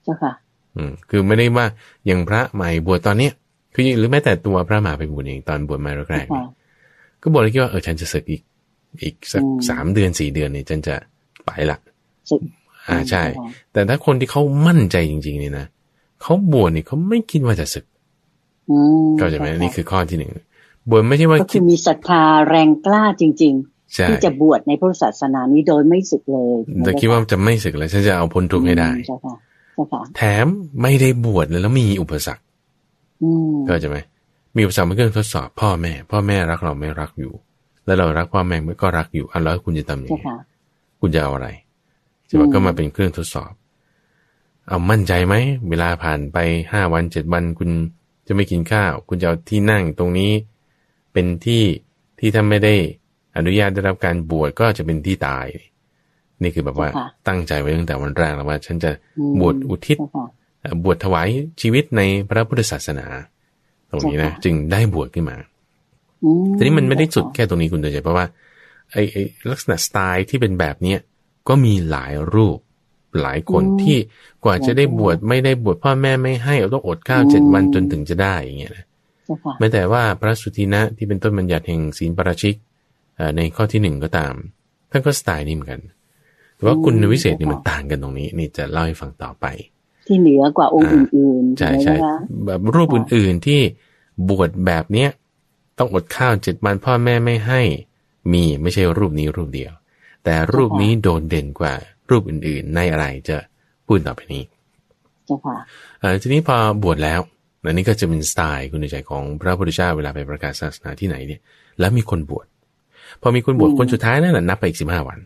[0.04, 0.32] เจ้าค่ะ
[0.76, 1.66] อืมคือไม่ได้ว่า
[2.06, 3.32] อย่างพระใหม่บวชตอนเนี้ย
[3.74, 6.61] คือหรือแม้แต่ตัวพระมหาไปบวชเองตอนบวชมาแรกๆ
[7.22, 8.42] ก็บอกเลยคิดว่าเออฉันจะศึกอีก
[9.02, 10.94] อีกสักสามเดือนสี่เดือนเนี่ยฉันจะ
[11.46, 11.78] ไปละ
[12.88, 13.24] อ่าใช่
[13.72, 15.66] แต่ถ้าคนที่เขามั่นใจจริง ๆ เนี่ยนะ
[16.22, 17.84] เขาบวชเนี่ยเขาไม่คิดว่าจะศึก
[19.20, 20.30] ก็จะไหมนี่คือข้อที่หนึ่ง
[20.90, 28.90] บวชไม่ใช่ว่าคือมีศรัทธาแรงกล้าจริง ๆที่จะบวชในพุทธศาสนานี้โดยไม่ศึกเลยแต่คิดว่าจะไม่ศึกเลยฉันจะเอาพ้นทุกข์ให้ได้
[30.16, 30.46] แถม
[30.82, 32.42] ไม่ได้บวชเลยแล้วมีอุปสรรค
[33.68, 33.98] ก็จะไหม
[34.56, 37.32] มีอุปสรรคเป็นเครื่องทดสอบพ่อแม่ พ่อแม่รักเราไม่รักอยู่
[37.84, 40.22] แล้วเรารักพ่อแม่ก็รักอยู่อันแล้วคุณจะทำยังไง
[41.00, 41.48] คุณจะเอาอะไร
[42.28, 43.52] จะว่าก็มาเป็นเครื่องทดสอบ
[44.68, 45.34] เอามั่นใจไหม
[45.68, 46.38] เวลาผ่านไป
[46.72, 47.70] ห้าวันเจ็ดวันคุณ
[48.26, 50.32] จะไม่กินข้าว คุณจะเอาที่นั่งตรงนี้
[51.12, 51.62] เป็นที่
[52.18, 52.74] ที่ถ้าไม่ได้
[53.36, 55.46] อนุญาตได้รับการบวชก็จะเป็นที่ตาย
[56.42, 60.26] นี่คือแบบว่าเจ้าค่ะตั้งใจไว้ตั้งแต่วันแรกแล้วว่า ฉันจะอืมบวชอุทิศเจ้าค่ะ
[60.60, 61.28] เอ่อบวชถวาย
[61.60, 63.06] ชีวิตในพระพุทธศาสนา
[63.92, 65.36] ตรงนี้นะเจ้าค่ะจึงได้บวชขึ้นมา
[66.24, 68.26] อืทีนี้มันไม่ได้สุดเจ้าค่ะแค่ตรงนี้คุณเดชเพราะว่า
[68.92, 70.98] ไอ้ไอ้ลักษณะสไตล์ที่เป็นแบบเนี้ย
[71.48, 72.58] ก็มีหลายรูป
[73.22, 73.96] หลายคนที่
[74.44, 78.84] กว่าจะได้บวชไม่ได้บวชพ่อแม่ไม่ให้เอาต้องอดข้าวเจ็ดวันจนถึงจะได้อย่างเงี้ยนะ
[79.24, 82.54] เจ้าค่ะแม้แต่ว่าพระสุทินะที่เป็นต้นบัญญัติแห่งศีลปาราชิก
[83.16, 84.34] เอ่อในข้อที่หนึ่งก็ตาม
[84.90, 85.80] ท่านก็สไตล์นี้เหมือนกัน
[86.56, 89.46] แต่ว่าคุณวิเศษนี่มันต่างกันตรงนี้ นี่จะเล่าให้ฟังต่อไป
[90.06, 92.14] ที่เหนือกว่าองค์อื่นๆใช่ไหมใช่คะ
[92.46, 93.60] แบบรูปอื่นๆที่
[94.28, 95.10] บวชแบบเนี้ย
[95.78, 97.60] ต้องอดข้าวเจ็ดวันพ่อแม่ไม่ให้
[98.32, 99.72] มีไม่ใช่รูปนี้รูปเดียว
[100.24, 101.74] แต่รูปนี้โดดเด่นกว่า
[102.10, 103.36] รูปอื่นๆ ในอะไรจะ
[103.86, 104.44] พูดต่อไปนี้
[105.26, 105.56] เจ้าค่ะ
[106.00, 107.20] เอ่อทีนี้พอบวชแล้ว
[107.64, 111.40] อันนี้ก็จะเป็นสไตล์คุณใจของพระพุทธเจ้าเวลาไปประกาศศาสนาที่ไหนเนี่ย
[111.80, 112.46] แล้วมีคนบวช
[113.22, 115.18] พอมีคนบวชอืมคนสุดท้ายนั่นแหละนับไปอีกสิบห้าวัน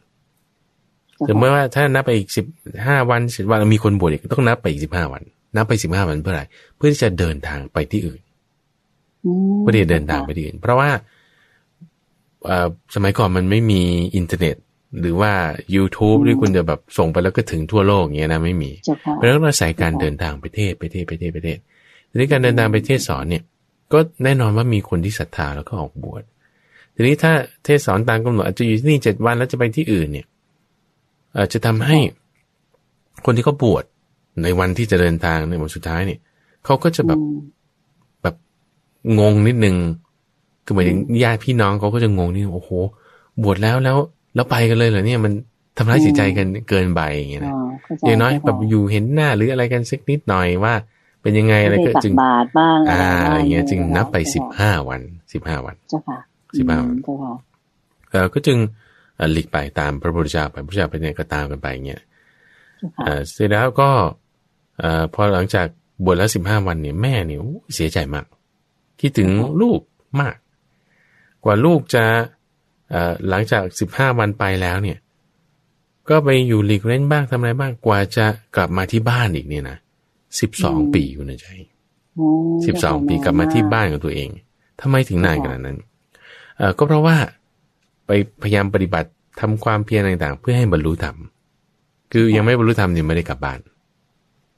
[1.16, 2.46] เจ้าถึงแม้ค่ะว่าถ้านับไปอีกสิบ
[2.86, 5.22] ห้าวันสิบวันมีคนบวชอีกต้องนับไปอีกสิบห้าวัน
[5.56, 6.42] นับไปสิบห้าวันเพื่ออะไร
[6.76, 8.20] เพื่อที่จะเดินทางไปที่อื่น
[9.26, 10.90] อืมเพื่อที่จะเดินทางไปที่อื่น เพราะว่า
[12.44, 13.80] เอ่อสมัยก่อนมันไม่มี
[14.16, 14.56] อินเทอร์เน็ต
[15.00, 15.32] หรือว่า
[15.74, 21.58] YouTube ที่คุณจะแบบส่งไปแล้วก็ถึงทั่วโลกอย่างเงี้ยนะไม่มีเจ้าค่ะเพราะฉะนั้นเราใส่การเดินทางไปเทศไปเทศไปเทศไปเทศ
[22.10, 23.42] ทีนี้การเดินทางไปเทศสอนเนี่ย
[23.92, 26.22] ก็แน่นอนว่ามีคนที่ศรัทธาแล้วก็ออกบวช
[26.94, 27.32] ทีนี้ถ้า
[27.64, 30.26] เทศสอนตามกำหนดอาจจะอยู่ที่นี่เจ็ดวันแล้วจะไปที่อื่นเนี่ย
[31.38, 31.98] อาจจะทำให้
[33.24, 33.84] คนที่เขาบวช
[34.42, 36.20] ในวันที่จะเดินทางในวันสุดท้ายเนี่ย
[36.64, 37.38] เขาก็จะแบบอืม
[38.22, 38.34] แบบ
[39.18, 39.76] งงนิดนึง
[40.64, 42.70] คือหมายถึงญาติพี่น้องเขาก็จะงงนิดนึงโอ้โห
[43.42, 43.96] บวชแล้วแล้ว
[44.34, 45.32] แล้วไปกันเลยเหรอเนี่ยมัน
[45.76, 50.74] ทำร้ายจิตใจกันเกินไปอย่างเงี้ยอ๋นะอเข้ใจอย่างน้อยเจ้าแบบค่ะอยู่เห็นหน้าหรืออะไรกันสักนิดหน่อยว่า
[51.22, 55.00] เป็นยังไงอะไรไม่ก็ได้ตักจึงบาตรบ้างอะไรอ่าบ้างอย่างเงี้ย จึงนับไปเจ้าสิบค่ะห้าวัน
[55.32, 56.18] สิบห้าวันเจ้าค่ะ
[56.58, 57.32] สิบห้าอืมเจ้าค่ะ
[58.10, 58.85] เออก็จึงเอ่อ
[59.32, 63.90] หลีกไปตามพระพุทธเจ้าไปพระพุทธเจ้าไปเนี่ยก็ตามกันไปอย่างเงี้ยเจ้าค่ะเอ่อเสร็จแล้วก็
[64.80, 65.66] เอ่อพอหลังจาก
[66.04, 68.26] บวชแล้วสิบห้าวันเนี่ยแม่เนี่ยโอ้เสียใจมาก
[69.00, 69.28] คิดถึง
[69.62, 69.80] ลูก
[70.20, 70.36] มาก
[71.44, 72.04] กว่าลูกจะ
[72.90, 74.98] เอ่อหลังจากสิบห้าวันไปแล้วเนี่ย
[76.08, 78.26] ก็ไปอยู่หลีกเล่นบ้างทำอะไรบ้างกว่าจะ
[78.56, 79.76] กลับมาที่บ้านอีกเนี่ยนะ
[80.40, 81.48] สิบสองปีคุณใจ
[82.14, 82.28] โอ้
[82.66, 84.28] สิบสองปีกลับมาที่บ้านของตัวเอง
[84.80, 85.78] ทำไมถึงนานขนาดนั้น
[86.56, 87.16] เออก็เพราะว่า
[88.06, 88.10] ไป
[88.42, 89.08] พยายามปฏิบัติ
[89.40, 91.16] ทำความเพียรต่างๆ เพื่อให้บรรลุธรรม
[92.12, 93.60] คือยังไม่บรรลุธรรมเนี่ยไม่ได้กลับบ้าน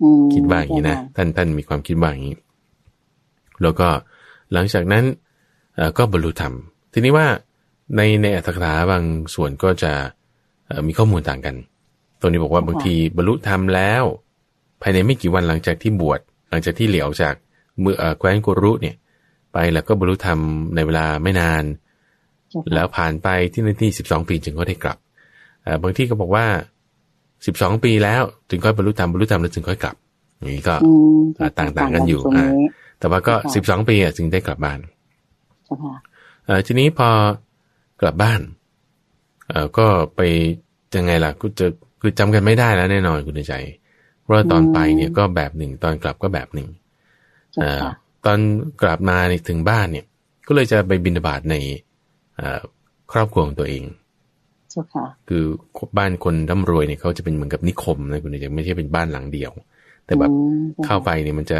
[0.03, 2.37] อืมคิดว่าอย่างนี้นะเจ้าค่ท่านท่านมีความคิดว่าอย่างนี้
[3.63, 3.89] แล้วก็
[4.53, 5.05] หลังจากนั้น
[5.77, 6.53] เอ่อก็บรรลุธรรม
[6.93, 7.27] ทีนี้ว่า
[7.97, 9.93] ในในอัตถกถาบางส่วนก็จะ
[10.67, 11.57] เอ่อมีข้อมูลต่างกัน
[12.21, 14.05] ตรงนี้บอกว่าบางทีบรรลุธรรมแล้ว
[14.83, 17.35] ภายในไม่กี่วันหลังจากที่บวชหลังจากที่เหลียวจาก
[17.81, 18.97] เมืองเอ่อแคว้นกุรุเนี่ย
[19.53, 20.39] ไปแล้วก็บรรลุธรรม
[20.75, 21.88] ในเวลาไม่นานเจ้าค่ะ
[22.75, 24.99] แล้วผ่านไปที่นาที่สิบสองปีจึงก็ได้กลับ
[25.63, 26.47] เอ่อบางที่ก็บอกว่า
[27.47, 29.97] สิบสองปีแล้วจึงค่อยบรรลุธรรมบรรลุธรรมแล้วจึงค่อยกลับ
[30.39, 34.79] อย่างนี้ก็อืมอ่าต่างๆกันอยู่ตรงอ่านี้แต่ว่าก็ค่ะสิบสองปีอะจึงได้กลับบ้าน
[35.65, 35.95] เจ้าค่ะ
[36.47, 37.11] เอ่อทีนี้พอ
[38.01, 38.41] กลับบ้าน
[39.49, 40.21] เอ่อก็ไป
[40.97, 41.67] ยังไงล่ะก็จะ
[42.01, 43.55] คือจำกันไม่ได้แล้วแน่นอนคุณใจ
[44.21, 46.69] เพราะว่าตอนไปเนี่ยก็แบบหนึ่งตอนกลับก็แบบหนึ่ง
[47.53, 47.93] เจ้าเอ่อค่ะ
[48.25, 48.39] ตอน
[48.83, 50.05] กลับมาเนี่ยถึงบ้านเนี่ย
[50.47, 51.88] ก็เลยจะไปบินบาตในเอ่อ
[53.13, 53.85] ครอบครัวของตัวเอง
[54.71, 55.45] เจ้าค่ะคือ
[55.99, 59.53] บ้านคนร่ำรวยเนี่ยเขาจะเป็นเหมือนกับนิคมนะคุณใจไม่ใช่เป็นบ้านหลังเดียว
[60.05, 61.59] แต่แบบอืมจ้ค่ะเข้าไปเนี่ยมันจะ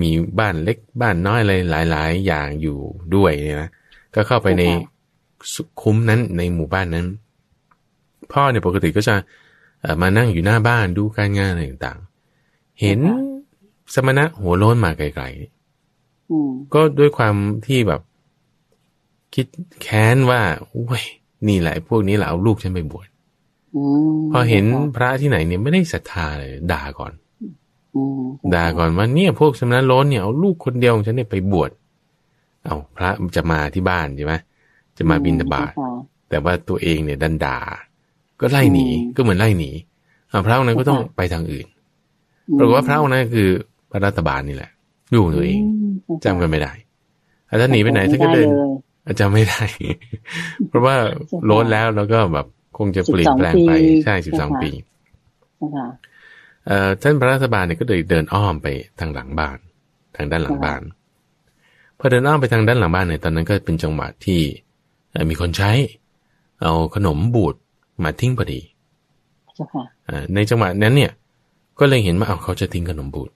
[0.00, 1.54] มีบ้านเล็กบ้านน้อยอะไร
[1.90, 2.78] หลาย ๆ อย่างอยู่
[3.14, 3.70] ด้วยเนี่ยนะ
[4.14, 4.62] ก็เข้าไปใน
[5.54, 7.06] สุคุ้มนั้นในหมู่บ้านนั้น
[8.32, 9.14] พ่อเนี่ยปกติก็จะ
[9.80, 13.00] เอ่อมานั่งอยู่หน้าบ้านดูการงานอะไรต่างๆ เห็น
[13.94, 15.24] สมณะหัวโล้นมาไกล
[16.30, 17.34] อืมๆก็ด้วยความ
[17.66, 18.00] ที่แบบ
[19.34, 19.46] คิด
[19.82, 21.02] แค้นว่าโอ้ย
[21.48, 23.08] นี่แหละพวกนี้แหละเอาลูกฉันไปบวช
[23.76, 23.82] อื
[24.16, 27.12] มพอเห็นจ้าค่ะพระที่ไหนเนี่ยไม่ได้ศรัทธาเลยด่าก่อน
[27.96, 28.22] อืม
[28.54, 31.70] ด่าก่อนว่าเนี่ยพวกสมณะโล้นเนี่ยเอาลูกคนเดียวของฉันเนี่ยไปบวช
[32.64, 34.34] เอาพระจะมาที่บ้านใช่ไหม
[34.98, 35.90] จะมาบินทบาทเจ้ค่ะ
[36.28, 37.58] แต่ว่าตัวเองเนี่ยดันด่า
[38.40, 39.70] ก็ไล่หนีอืมก็เหมือนไล่หนี
[40.28, 41.66] เอาพระองค์นั้นก็ต้องไปทางอื่น
[42.58, 43.48] ปรากฏว่าพระองค์นั้นคือ
[43.90, 44.70] พระรัตบาลนี่แหละ
[45.12, 45.60] ลูกของตัวเอง
[46.16, 46.72] มจำกันไม่ได้
[47.48, 48.48] อะถ้าหนีไปไหนท่านก็เดิน
[49.04, 49.64] ไม่ไลยอะจำไม่ได้
[50.68, 50.96] เพราะว่า
[51.44, 52.46] โล้นแล้วแล้วก็แบบ
[52.78, 54.70] คงจะเปลี่ยนแปลงไป12ปีใช่สิบสองค่ะปี
[55.56, 55.86] เจ้าค่ะ
[56.66, 58.66] เอ่อท่านพระรัฐบาลเนี่ยก็เลยเดินอ้อมไป
[59.00, 59.58] ทางหลังบ้าน
[60.16, 60.82] ทางด้านหลังบ้าน
[61.98, 64.40] พอเดินอ้อมไปทางด้านหลังบ้านเนี่ยตอนนั้นก็เป็นจังหวะที่
[65.12, 65.72] เอ่อมีคนใช้
[66.62, 67.54] เอาขนมบูด
[68.04, 68.60] มาทิ้งพอดี
[69.54, 71.12] เจ้าค่ะอ่าในจังหวะนั้นเนี่ย
[71.78, 73.30] ก็เลยเห็นว่าเอาเขาจะทิ้งขนมบูด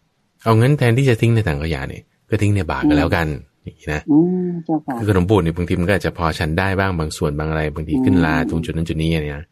[0.45, 3.27] เอางั้นแทนที่จะทิ้งในถังขยะเนี่ยก็ทิ้งในบาตรก็แล้วกัน
[3.69, 9.47] อย่างนี้นะอืมเจ้าค่ะคือขนมบูดเนี่ยบางทีมันก็อาจจะพอฉันได้บ้างบางส่วนบางอะไร บางทีขึ้นลาตรงจุดนั้นจุดนี้เนี่ยนะ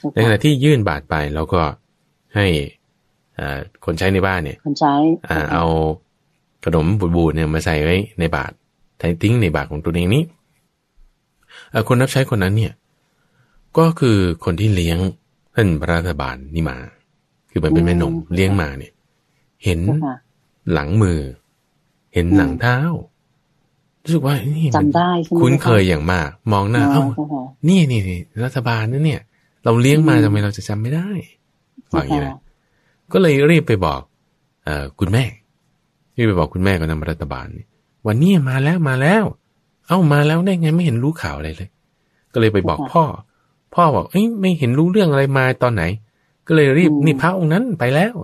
[0.00, 1.60] เจ้ในขณะที่ยื่นบาทไปแล้วก็
[2.36, 2.46] ให้
[3.84, 4.94] คนใช้ในบ้านเนี่ยคนใช้
[5.28, 5.64] อ่าเอา
[6.64, 8.52] ขนมบูดๆเนี่ยมาใส่ไว้ในบาท
[9.22, 10.22] ทิ้งในบาทของตัวเองนี้
[11.88, 12.72] คนรับใช้คนนั้นเนี่ย
[13.78, 14.98] ก็คือคนที่เลี้ยง
[15.54, 16.78] ท่านพระราชบาลนี่มา
[17.50, 18.92] คือมันเป็นแม่นมเลี้ยงมาเนี่ย
[19.64, 19.80] เห็น
[20.72, 21.20] หลังมือ
[22.14, 22.78] เห็นหลังเท้า
[24.06, 27.02] รู้สึกว่านี่จำได้คุ้นเคยอย่างมาก มองหน้าเอ้า
[27.68, 29.20] นี่นี่นี่รัฐบาลนั่นเนี่ย
[29.64, 31.08] เราเลี้ยงมาทำไมเราจะจำไม่ได้
[31.92, 32.34] ว่าอย่างนี้นะ
[33.12, 34.00] ก็เลยรีบไปบอก
[34.64, 35.24] เออคุณแม่
[36.16, 37.46] รีบไปบอกคุณแม่กับนำรัฐบาล
[38.06, 39.24] วันนี้มาแล้วมาแล้ว
[39.86, 41.68] เอ้ามาแล้วได้ไงไม่เห็นรู้ข่าวอะไรเลย
[42.32, 43.04] ก็เลยไปบอกพ่อ
[43.74, 45.82] พ่อบอกเอ้ยไม่เห็นรู้เรื่องอะไรมาตอนไหน
[46.46, 48.14] ก็เลยรีบนี่พระองค์นั้นไปแล้ว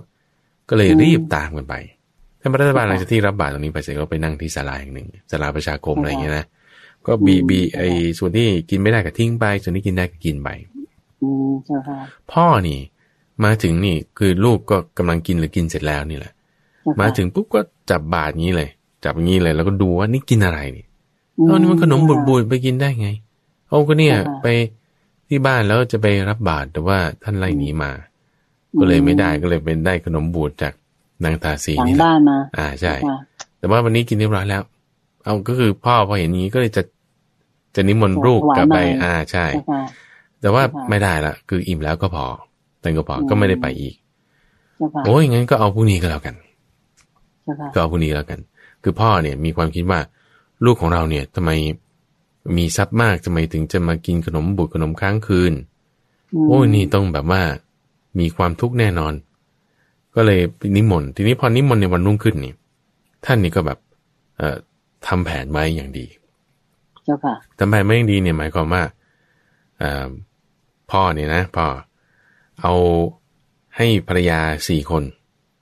[0.69, 1.75] ก็เลยรีบตามกันไป
[2.43, 6.45] ท่านรัฐบาลหลังจากที่รับบาตรตรงนี้ไปเสร็จก็ไปนั่งที่ศาลาแห่งหนึ่งศาลาประชาคมอะไรอย่างเงี้ยนะ
[7.05, 10.49] ก็บีบีไอ้ส่วนที่กินไม่ได้ก็ทิ้งไป ส่วนที่กินได้ก็กินไป
[12.31, 12.79] พ่อนี่
[13.43, 16.33] มาถึงนี่คือลูกก็กำลังกินหรือกินเสร็จแล้วนี่แหละ
[16.99, 18.69] มาถึงปุ๊บก็จับบาตรนี้เลย
[19.03, 20.85] จับอย่างนี้เลยแล้วก็ดูว่านี่กินอะไรนี่
[21.45, 23.09] เอานี่มันขนมบูดๆไปกินได้ไง
[23.67, 24.47] เอาก็เนี่ยไป
[25.27, 27.91] ที่บ้านแล้วจะไปรับบาตรแต่ว่าท่านไล่หนีมา
[28.79, 30.73] ก็เลยไม่ได้ก็เลยเป็นได้ขนมบูดจาก
[31.25, 32.93] นางตาสีนี่บ้านมา อ่าใช่
[33.59, 34.61] แต่ว่าวันนี้กินเรียบร้อยแล้ว
[35.23, 36.83] เอาก็คือพ่อพอเห็นนี้ก็เลยจะ
[37.75, 39.45] จะนิมนต์ลูกกลับไป อ่าใช่
[40.41, 42.25] แต่ว่าไม่ได้ละคืออิ่มแล้วก็พอ
[42.81, 43.95] แต่ก็พอก็ไม่ได้ไปอีก
[45.05, 46.35] โอ้ยงั้นก็เอาพรุ่งนี้ก็แล้วกัน
[47.73, 48.39] ก็เอาพรุ่งนี้แล้วกัน
[48.83, 49.99] คือพ่อเนี่ยมีความคิดว่า
[50.65, 51.51] ลูกของเราเนี่ยทำไม
[52.57, 55.53] มีทรัพย์มากทำไมถึงจะมากินขนมบุตรขนมค้างคืน
[56.47, 57.41] โอ้ยนี่ต้องแบบว่า
[58.19, 59.13] มีความทุกข์แน่นอน
[60.15, 60.39] ก็เลย
[60.77, 62.53] นิมนต์ทีนี้พอนิมนต์ในวันรุ่งขึ้นนี่
[63.25, 63.79] ท่านนี่ก็แบบ
[64.37, 64.57] เอ่อ
[65.07, 66.05] ทำแผนไว้อย่างดี
[67.05, 68.83] เจ้าค่ะทำแผนไว้อย่างดีเนี่ยหมายความว่า
[69.79, 70.07] เอ่อ
[70.91, 71.65] พ่อเนี่ยนะพ่อ
[72.61, 72.73] เอา
[73.77, 75.03] ให้ภรรยาสี่คน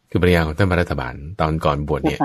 [0.10, 2.20] คือภรรยาของท่านพระรัฐบาลตอนก่อนบวชเนี่ย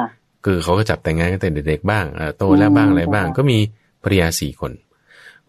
[0.44, 2.04] คือเขาก็จับแต่งงานกันแต่เด็กๆบ้าง
[2.38, 3.58] โตแล้วบ้างอะไรบ้าง ก็มี
[4.04, 4.72] ภรรยาสี่คน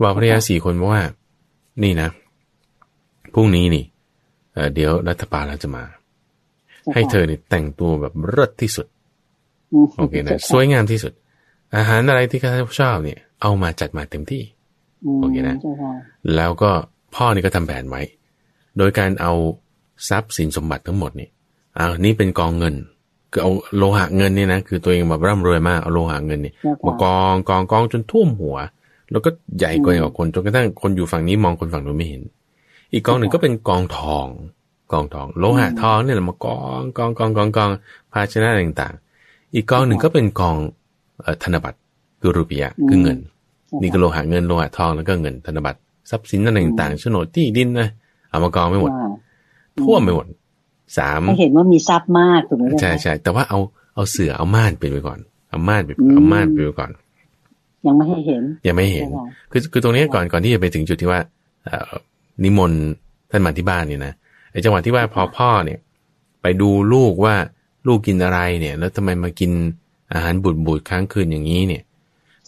[0.02, 1.04] บอกภรรยาสี่คนว่า
[1.84, 2.10] นี่นะ
[3.34, 3.86] พรุ่งนี้นี่
[4.74, 5.84] เดี๋ยวรัฐบาลเราจะมา
[6.94, 8.88] ให้เธอเนี่ยแต่งตัวแบบเลิศที่สุด
[9.98, 11.14] โอเคนะสวยงามที่สุด
[11.76, 14.44] อาหารอะไรที่เขาชอบเนี่ย เอามาจัดมาเต็มที่
[15.22, 15.56] โอเคนะ
[16.36, 16.72] แล้วก็
[17.16, 18.02] พ่อนี่ก็ทำแผนไว้
[18.78, 19.34] โดยการเอา
[20.10, 21.30] ทรัพย์สินสมบัติทั้งหมดนี่
[21.78, 22.76] อ่านี่เป็นกองเงิน
[23.32, 26.54] คือเอาโลหะเงินเนี่ยนะ คือตัวเองแบบร่ำรวยมาก เอาโลหะเงินนี่
[26.86, 28.58] มากองกองกองจนท่วมหัว
[29.12, 32.22] แล้วก็ใหญ่กว่าคนจนกระทั่งคนอยู่ฝั่งนี้มองคนฝั่งนู้นไม่เห็น
[32.94, 34.28] อีกกองหนึ่งก็เป็นกองทอง
[34.92, 37.70] กองทอง โลหะทองเนี่ยเรามากองกองกองกองกอง
[38.12, 40.56] ภาชนะต่างๆ อีกกองหนึ่งก็เป็นกอง
[41.44, 41.78] ธนบัตร
[42.20, 43.18] คือรูปียะคือเงิน
[43.82, 47.90] นี่ก็โลหะเงินโลหะทองแล้วก็เงินธนบัตรทรัพย์สินอะไรต่างๆโฉนดที่ดินนะ
[48.30, 48.92] เอามากองไม่หมด
[49.82, 50.28] ท่วมไม่หมด
[50.98, 53.60] สามเห็นว่ามีทรัพย์มากถูกไหมใช่ใช่แต่ว่าเอา
[53.96, 55.20] เอาเสือเอาม่านเป็นไปก่อน
[55.50, 56.92] เอาม่านไปเอาม่านไปก่อน
[57.88, 59.08] ยังไม่ให้เห็น ยังไม่เห็น
[59.52, 61.20] คือคือตรงนี้ก่อนก่อนที่จะไปถึงจุดที่ว่า
[62.44, 62.82] นิมนต์
[63.32, 64.27] ท่านมาที่บ้านนี่นะไอ้
[64.66, 65.80] จังหวะที่ว่าพอพ่อเนี่ย
[66.42, 67.36] ไปดูลูกว่า
[67.88, 69.52] ลูกกินอะไรเนี่ย แล้วทำไมมากิน
[70.14, 71.84] อาหารบูดบูดค้างคืนอย่างนี้เนี่ย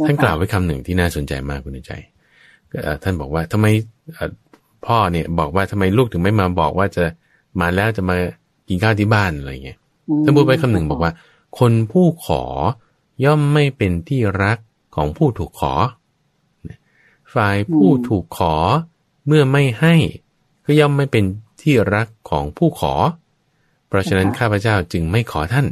[0.05, 1.93] ท่านกล่าวไว้คำหนึ่งที่น่าสนใจมากคุณใจ
[3.03, 3.65] ท่านบอกว่าทำไม
[4.85, 7.03] พ่อเนี่ยบอกว่าทำไมลูกถึงไม่มาบอกว่าจะ
[7.59, 8.15] มาแล้วจะมา
[8.67, 9.77] กินข้าวที่บ้านอะไรเงี้ย
[10.23, 11.11] ท่านพูดไว้คำหนึ่งบอกว่า
[11.59, 12.43] คนผู้ขอ
[13.25, 14.57] ย่อมไม่เป็นที่รัก
[14.95, 15.73] ของผู้ถูกขอ
[17.33, 18.55] ฝ่ายผู้ถูกขอ
[19.27, 19.95] เมื่อไม่ให้
[20.65, 21.23] ก็ย่อมไม่เป็น
[21.61, 22.93] ที่รักของผู้ขอ
[23.87, 25.67] เพราะฉะนั้นข้าพเจ้าจึงไม่ขอท่าน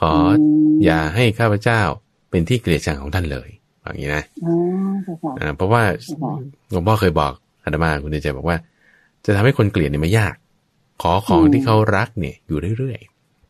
[0.00, 0.12] ขอ
[0.84, 1.80] อย่าให้ข้าพเจ้า
[2.30, 3.48] เป็นที่เกลียดชังของท่านเลย
[3.82, 4.24] อย่างนี้นะ
[5.38, 5.82] อ่าเพราะว่า
[6.70, 8.56] หลวงพ่อเคยบอกอาตมาคุณเจบอกว่า
[9.24, 10.34] จะทำให้คนเกลียดเนี่ยไม่ยาก
[11.02, 12.98] ขอของที่เขารักเนี่ยอยู่เรื่อย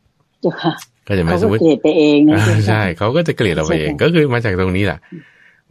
[0.09, 4.99] ๆก็จะมาสมมติเกลียดไปเองนะใช่เขาก็จะเกลียดเราไปเองก็คือมาจากตรงนี้แหละ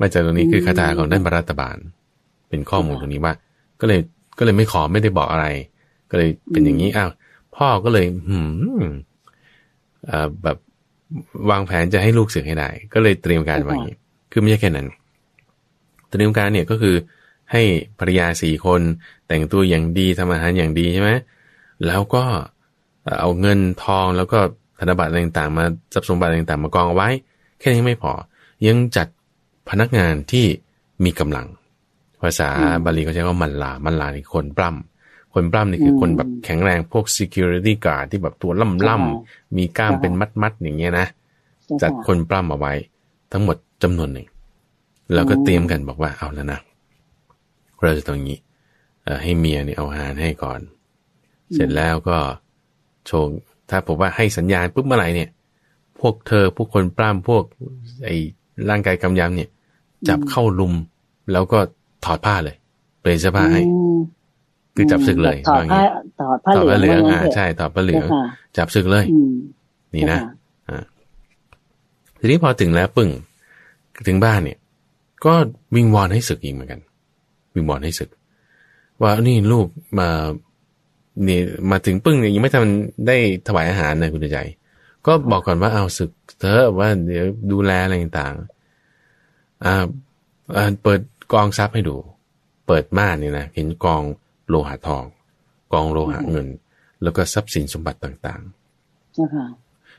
[0.00, 1.76] มาจากตรงนี้คือคาถาของท่านพระรัตบาล
[2.48, 3.34] เป็นข้อมูลตรงนี้ว่า
[3.80, 4.00] ก็เลย
[4.38, 5.46] ก็เลยไม่ขอไม่ได้บอกอะไร
[6.10, 7.10] ก็เลยเป็นอย่างนี้อ้าว
[7.56, 8.38] พ่อก็เลยหื
[8.82, 8.84] ม
[10.10, 10.56] อ่าแบบ
[11.50, 13.76] วางแผนจะให้ลูกสึกให้ได้ ก็เลยเตรียมการไว้
[14.32, 14.86] คือไม่ใช่แค่นั้น
[16.10, 16.94] เตรียมการเนี่ยก็คือ
[17.52, 17.62] ให้
[17.98, 18.80] ภรรยาสี่คน
[19.26, 21.10] แต่งตัวอย่างดีทำอาหารอย่างดีใช่ไหม
[21.86, 22.24] แล้วก็
[23.20, 24.38] เอาเงินทองแล้วก็
[24.78, 27.08] ธนบัตรต่างๆ มาทรัพย์สมบัติต่างๆ มากองเอาไว้
[27.58, 28.12] แค่นี้ไม่พอ
[28.66, 29.08] ยังจัด
[29.70, 30.46] พนักงานที่
[31.04, 31.46] มีกำลัง
[32.22, 32.48] ภาษา
[32.84, 34.97] บาลีเขาใช้ว่ามันลา มันลานี่คนปล้ำ
[35.34, 41.06] คนปล้ำนี่คือคนแบบแข็งแรงพวก security guard ที่แบบตัวล่ำล่ำมีกล้ามเป็นมัดมัดอย่างเงี้ยนะ
[41.82, 42.72] จัดคนปล้ำเอาไว้
[43.32, 44.26] ทั้งหมดจำนวนหนึ่ง
[45.14, 46.60] แล้วก็เตรียมกันบอกว่าเอาแล้วนะ
[47.84, 48.38] เราจะต้องอย่างนี้
[49.06, 50.60] อให้เมียเนี่ยเอาอาหารให้ก่อน
[51.54, 52.18] เสร็จแล้วก็
[53.06, 53.28] โชว์
[53.70, 55.28] ถ้าผมว่าให้สัญญาณปุ๊บเมื่อไหร่เนี่ย
[56.00, 57.44] พวกเธอพวกคนปล้ำพวก
[58.04, 58.16] ไอ้
[58.70, 59.48] ร่างกายกำยำเนี่ย
[60.08, 60.74] จับเข้าลุม
[61.32, 61.58] แล้วก็
[62.04, 62.56] ถอดผ้าเลย
[63.00, 63.98] เปลี่ยนเสื้อผ้าให้อืม
[64.78, 65.86] คือจับศึกเลยถอดว่าอย่างผ้างี้
[66.18, 68.24] ถอดผ้าถอดผ้าเหเหลืลือองงอ่าว่างั้นเถอะใช่ถอดผ้าเหลืองเจ้าค่ะ
[68.56, 69.32] จับศึกเลยอืม
[69.94, 70.84] นี่นะเจ้าค่อ่า
[72.20, 73.10] ทีนี้พอถึงแล้วปึ้ง
[74.08, 74.58] ถึงบ้านเนี่ย
[75.24, 75.34] ก็
[75.74, 76.80] วิงวอนให้ศึกอีกเหมือนกัน
[77.54, 78.10] วิงวอนให้ศึก
[79.02, 79.66] ว่านี่ลูก
[79.98, 80.08] มา
[81.24, 82.72] เนี่ยมาถึงปึ้งเนี่ยยังไม่ทัน
[83.06, 84.38] ได้ถวายอาหารนะคุณใจ
[85.06, 86.10] ก็บอกก่อนว่าเอาศึก
[86.40, 89.74] เธอะว่าเดี๋ยวดูแลอะไรต่างๆอ่า
[90.56, 91.00] อ่าเปิด
[91.32, 91.96] กองทรัพย์ให้ดู
[92.66, 94.02] เปิดม่านเนี่ยนะเห็นกอง
[94.48, 95.04] โลหะทอง
[95.72, 96.46] กองโลหะเงิน
[97.02, 99.46] แล้วก็ทรัพย์สินสมบัติต่างๆเจ้าค่ะ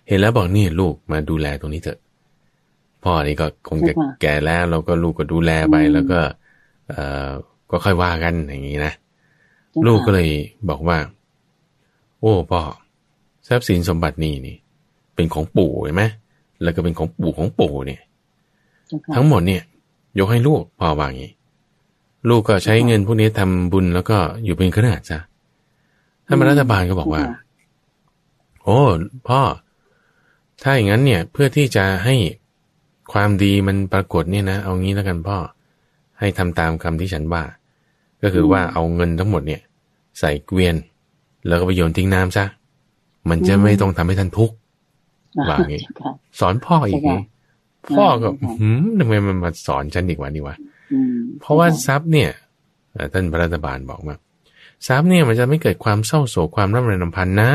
[0.07, 1.99] เห็นแล้วบอกนี่ลูกมาดูแลตรงนี้เถอะ
[3.03, 6.19] พ่อนี่ก็คงจะใช่ค่ะแก่แล้วแล้วก็ลูกก็ดูแลไปอืมแล้วก็
[6.89, 7.29] เอ่อ
[7.71, 8.93] ก็ค่อยว่ากันอย่างนี้นะ
[9.71, 10.29] เจ้าค่ะลูกก็เลย
[10.69, 10.97] บอกว่า
[12.19, 12.61] โอ้พ่อ
[13.47, 14.55] ทรัพย์สินสมบัตินี่นี่
[15.15, 16.03] เป็นของปู่เห็นไหม
[16.63, 18.01] แล้วก็เป็นของปู่ของปู่เนี่ย
[18.87, 19.61] เจ้าค่ะทั้งหมดเนี่ย
[20.19, 21.31] ยกให้ลูกพ่อว่าอย่างนี้
[22.29, 25.19] ลูกก็ใช้เงินพวกนี้ทำบุญแล้วก็อยู่เป็นขนาดซะ
[26.25, 27.23] ท่านรัฐบาลก็บอกว่า
[28.63, 28.79] โอ้
[29.27, 29.41] พ่อ
[30.63, 32.15] ถ้าอย่างนั้นเนี่ย เพื่อที่จะให้
[33.13, 35.37] ความดีมันปรากฏเนี่ยนะ เอางี้แล้วกันพ่อ
[36.19, 37.43] ให้ทำตามคำที่ฉันว่า
[38.23, 39.61] ก็คือว่าเอาเงินทั้งหมดเนี่ย
[40.19, 40.75] ใส่เกวียน
[41.47, 42.45] แล้วก็ไปโยนทิ้งน้ำซะ
[43.29, 44.55] มันจะไม่ต้องทำให้ท่านทุกข์
[45.49, 50.68] ว่าอย่างงี้เจ้าค่ะสอนพ่ออีกใช่ไงค่ะพ่อก็อ่าหืมทำไมมันมาสอนฉันอีกวะนี่วะอืม
[51.41, 52.29] เพราะว่าทรัพย์เนี่ย
[52.93, 54.15] เอ่อท่านพระรัฐบาลบอกมา
[54.87, 57.51] ทรัพย์เนี่ยมันจะไม่เกิดความเศร้าโศกความร่ำไรรำพันนะ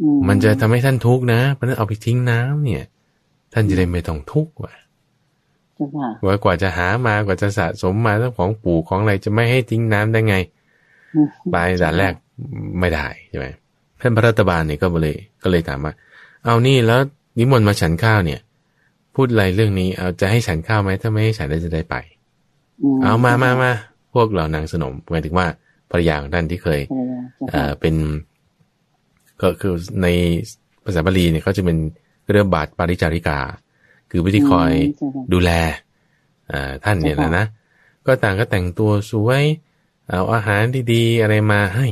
[0.00, 2.84] อืมันจะทำให้ท่านทุกข์นะเพราะฉะนั้นเอาไปทิ้งน้ำเนี่ย
[3.52, 4.74] ท่านจะได้ไม่ต้องทุกข์ว่ะ
[5.74, 10.36] เจ้าค่ะว่ากว่าจะหามากว่าจะสะสมมาทั้งของปู่ของอะไรจะไม่ให้ทิ้งน้ำได้ไง
[11.14, 12.12] อืมปลายด่านแรก
[12.80, 13.46] ไม่ได้ใช่ไหม
[14.00, 15.92] ท่านพระรัฐบาลเนี่ยก็เลยก็เลยถามว่า
[16.44, 17.00] เอานี่แล้ว
[17.38, 18.40] นิมนต์มาฉันข้าวเนี่ย
[19.14, 21.96] พูดอะไรเรื่องนี้เอาจะให้ฉันข้าวไหมถ้าไม่ให้ฉันแล้วจะได้ไป
[23.02, 23.72] เอามามามา
[24.14, 25.46] พวกเรานางสนมหมายถึงว่า
[25.90, 27.94] ภรรยาของท่านที่เคยเจ้าค่ะเจ้าเอ่ค่ะอเป็น
[29.42, 30.06] ก็คือใน
[30.84, 31.78] ภาษาบาลีเนี่ยเขาจะเป็น
[32.30, 33.38] เรื่องบาทปาริจาริกา
[34.10, 35.50] คือผู้ที่คอยเจ้าค่ะดูแล
[36.48, 37.46] เอ่อท่านเนี่ยใช่นะค่ะนะ
[38.06, 39.44] ก็ต่างก็แต่งตัวสวย
[40.08, 40.62] เอาอาหาร
[40.92, 41.88] ดีๆ อะไรมาให้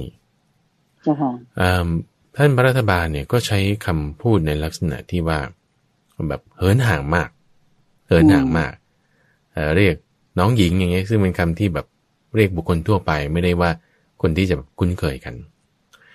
[1.02, 1.86] เจ้าค่ะเอิ่ม
[2.36, 5.38] ท่านพระรัฐบาลเนี่ยก็ใช้คำพูดในลักษณะที่ว่า
[6.28, 7.28] แบบเหินห่างมาก
[8.06, 8.72] เหินห่างมาก
[9.52, 9.96] เอ่อเรียก
[10.38, 11.86] น้องหญิงอย่างเงี้ยซึ่งเป็นคำที่แบบ
[12.36, 13.70] เรียกบุคคลทั่วไปไม่ได้ว่า
[14.22, 15.34] คนที่จะแบบคุ้นเคยกัน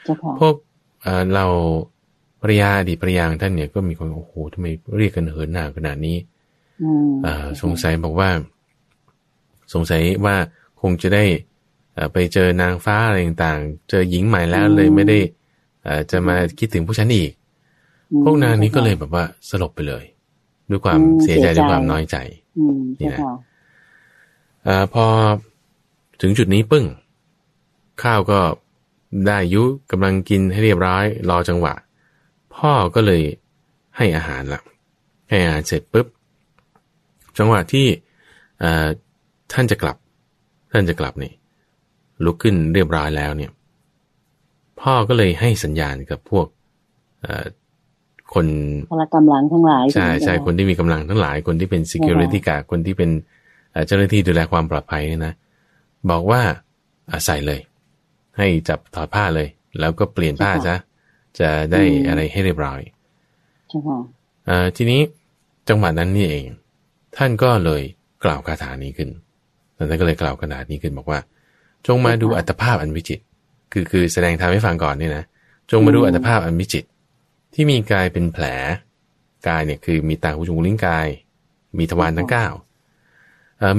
[0.04, 0.56] เจ้าค่ะพวก
[1.04, 1.46] เอ่อเรา
[2.42, 4.66] ภรรยาอดีตภรรยาของท่านเนี่ยก็มีคนโอ้โหทำไม
[4.98, 6.18] เรียกกันเหินห่างขนาดนี้
[6.84, 8.30] อืมเอ่อสงสัยบอกว่า
[9.74, 10.36] สงสัยว่า
[10.82, 11.24] คงจะได้
[11.94, 15.18] เอ่อไปเจอนางฟ้าอะไรต่างๆ เจอหญิงใหม่แล้วเลยไม่ได้
[15.84, 17.32] เอ่อจะมาคิดถึงผู้ฉันอีก
[18.24, 20.04] พวกนางนี้ก็เลยแบบว่าสลบไปเลย
[20.70, 22.18] ด้วยความอืมเสียใจเสียใจด้วยความน้อยใจ
[22.58, 25.06] อืมนี่เจ้านะค่ะเอ่อพอ
[26.22, 26.86] ถึงจุดนี้ปึ้ง
[28.04, 28.40] ข้าวก็
[29.26, 31.74] ได้อายุกำลังกินให้เรียบร้อยรอจังหวะ
[32.56, 33.22] พ่อก็เลย
[33.98, 34.62] ให้อาหารละ
[35.30, 36.08] ให้อาหารเสร็จปุ๊บ
[37.38, 37.88] จังหวะที่
[38.60, 38.88] เอ่อ
[39.54, 39.98] ท่านจะกลับ
[40.72, 41.32] ท่านจะกลับนี่
[42.26, 43.52] ลุกขึ้นเรียบร้อยแล้วเนี่ย
[44.82, 46.48] พ่อก็เลยให้สัญญาณกับพวก
[47.22, 47.46] เอ่อ
[48.34, 48.48] คน
[48.92, 53.10] พละกำลังทั้งหลาย ใช่ใช่ไหมคนที่มีกำลังทั้งหลาย คนที่เป็น security guard คนที่เป็น
[53.80, 55.34] เอ่อเจ้าหน้าที่ดูแลความปลอดภัยเนี่ยนะ
[56.10, 56.42] บอกว่า
[57.12, 57.60] อะใส่เลย
[58.38, 59.48] ให้จับถอดผ้าเลย
[59.80, 60.76] แล้วก็เปลี่ยนผ้าซะ
[61.40, 62.82] จะได้อะไรให้เรียบร้อย
[63.70, 64.00] เจ้าค่ะ
[64.46, 65.02] เอ่อทีนี้
[65.70, 66.46] จังหวะนั้นนี่เอง
[67.18, 67.84] ท่านก็เลย
[68.24, 69.10] กล่าวคาถานี้ขึ้น
[69.78, 71.20] ท่านก็เลยกล่าวคาถานี้ขึ้นบอกว่า
[71.88, 73.24] จงมาดูอัตภาพอันวิจิตร
[73.72, 75.24] คือคือแสดงธรรมให้ฟังก่อนเนี่ยนะ
[75.72, 76.88] จงมาดูอัตภาพอันวิจิตร
[77.54, 78.46] ที่มีกายเป็นแผล
[79.48, 81.08] กายเนี่ยคือมีตาหูจมูกลิ้นกาย
[81.78, 82.69] มีทวารทั้งเก้าเอ่อ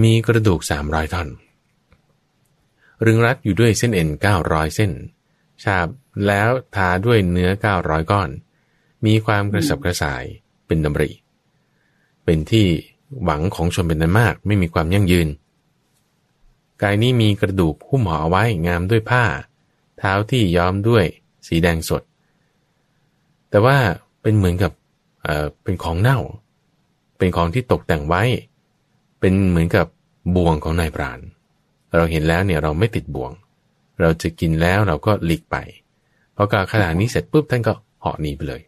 [0.04, 1.28] มีกระดูกสามร้อยท่อน
[3.04, 4.92] รึงรัดอยู่ด้วยเส้นเอ็นเก้าร้อยเส้น
[5.62, 5.86] ฉาบ
[6.26, 8.28] แล้วทาด้วยเนื้อเก้าร้อยก้อน
[9.06, 10.24] มีความกระสับกระส่าย
[10.66, 11.10] เป็นดำริ
[12.24, 12.66] เป็นที่
[13.24, 15.28] หวังของชนเป็นนันมากไม่มีความยั่งยืน
[16.82, 19.24] กายนี้มีกระดูกหุ้มห่อเอาไว้งามด้วยผ้า
[19.98, 21.04] เท้าที่ย้อมด้วย
[21.46, 22.02] สีแดงสด
[23.50, 23.76] แต่ว่า
[24.22, 24.72] เป็นเหมือนกับ
[25.22, 26.18] เเป็นของเน่า
[27.18, 28.22] เป็นของที่ตกแต่งไว้
[29.20, 29.86] เป็นเหมือนกับ
[30.36, 31.18] บ่วงของนายพราน
[31.96, 33.32] เราเห็นแล้วเนี่ยเราไม่ติดบ่วง
[34.00, 35.56] เราจะกินแล้วเราก็หลีกไป
[36.36, 38.62] พอกล่าวขนาดนี้เสร็จปุ๊บท่านก็เหาะหนีไปเลย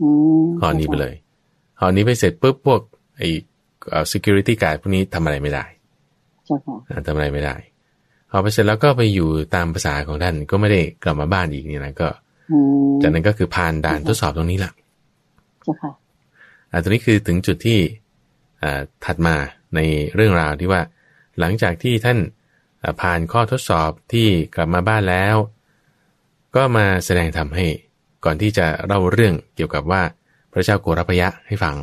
[0.00, 0.08] อื
[0.42, 1.14] มเหาะหนีไปเลย
[1.78, 2.80] เหาะหนีไปเสร็จปุ๊บพวก
[3.18, 3.28] ไอ้
[3.90, 5.64] เอ่อ security guard พวกนี้ทำอะไรไม่ได้
[6.46, 7.56] เจ้าค่ะอ่าทำอะไรไม่ได้
[8.28, 12.08] เหอไปเสร็จแล้วก็ไปอยู่ตามภาษาของท่านก็ไม่ได้กลับมาบ้านอีกนี่นะก็
[12.52, 12.58] อื
[12.90, 14.72] มจากนั้นก็คือผ่านด่านทดสอบตรงนี้แหละ
[15.62, 15.92] เจ้าค่ะ
[16.70, 18.03] อ่าตรงนี้คือถึงจุดที่อ่า
[19.04, 19.36] ถัดมา
[19.74, 19.80] ใน
[20.14, 20.82] เรื่องราวที่ว่า
[21.38, 22.18] หลังจากที่ท่าน
[22.82, 25.36] อ่าผ่านข้อทดสอบที่กลับมาบ้านแล้ว
[26.56, 27.66] ก็มาแสดงธรรมให้
[28.24, 30.02] ก่อนที่จะเล่าเรื่องเกี่ยวกับว่า
[30.52, 31.76] พระเจ้าโกรพยะให้ฟัง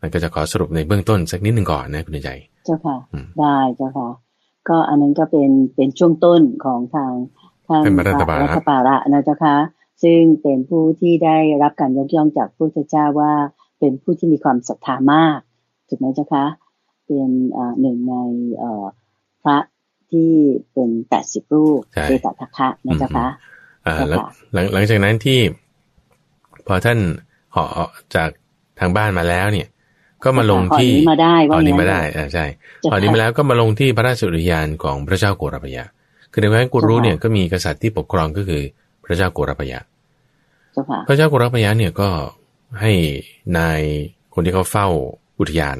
[0.00, 2.30] มันก็จะขอสรุปในเบื้องต้นสักนิดหนึ่งก่อนนะคุณใจ
[2.64, 4.08] เจ้าค่ะอืมได้เจ้าค่ะ
[4.68, 7.12] ก็อันนั้นก็เป็นเป็นช่วงต้นของทาง
[7.68, 9.56] ทางเป็นพระรัตบาระรัตบาระนะเจ้าค่ะ
[10.02, 13.32] ซึ่งเป็นผู้ที่ได้รับการยกย่องจากพระพุทธเจ้าว่า
[13.78, 15.38] เป็นผู้ที่มีความศรัทธามาก
[15.88, 16.44] ถูกไหมเจ้าคะ
[17.06, 18.14] เป็นอ่าหนึ่งใน
[18.58, 18.84] เอ่อ
[19.42, 19.58] พระ
[20.10, 20.30] ที่
[20.72, 23.26] เป็นแปดสิบรูปใช่เอตทัคคะนะเจ้าคะ
[23.86, 25.40] อ่าเจ้าแล้วค่ะหลังหลังจากนั้นที่
[26.66, 26.98] พอท่าน
[27.52, 28.28] เหาะจาก
[28.80, 29.68] ทางบ้านมาแล้วเนี่ย
[30.24, 32.46] ก็มาลงที่ขอนี้มาได้เหว่าอนี้งั้นมาได้อ่าใช่
[32.80, 35.84] เจ้าเหอนี้ค่ะมาแล้วก็มาลงที่พระราชอุทยานของพระเจ้าโกรพยะ
[36.32, 38.62] คือในแคว้นกุรุเจ้าค่ะเนี่ยก็มีกษัตริย์ที่ปกครองก็คือ
[39.04, 39.80] พระเจ้าโกรพยะ
[40.72, 42.08] เจ้าค่ะพระเจ้าโกรพยะเนี่ยก็
[42.80, 42.92] ให้
[43.58, 43.80] นาย
[44.34, 44.88] คนที่เขาเฝ้า
[45.40, 45.78] อุทยาน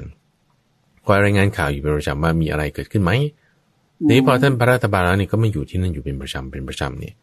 [1.06, 3.12] คอยรายงานข่าวอยู่เป็นประจำว่ามีอะไรเกิดขึ้นไหม
[4.06, 7.14] ทีนี้พอท่านพระราตบาลแล้วนี่ก็ไม่อยู่ที่นั่นอยู่เป็นประจำเป็นประจำเนี่ย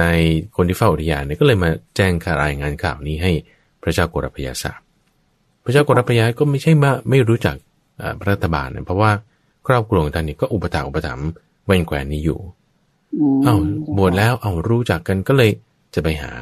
[0.00, 0.18] นาย
[0.56, 3.32] คนที่เฝ้าอุทยานเนี่ยก็เลยมาแจ้งข่าวรายงานข่าวนี้ให้
[3.82, 4.80] พระเจ้าโกรพยาทราบ
[5.64, 7.56] พระเจ้าโกรพยาก็ไม่ใช่มาไม่รู้จัก
[8.00, 9.10] อ่าพระรัตบาลนะเพราะว่า
[9.66, 11.28] ครอบครัวของท่านนี่ก็อุปถัมภ์อุปถัมภ์
[11.66, 13.54] แว่นแขวนนี้อยู่มเอ้า
[13.96, 15.50] บวชแล้วเอ้ารู้จักกันก็เลย
[15.94, 16.32] จะไปหา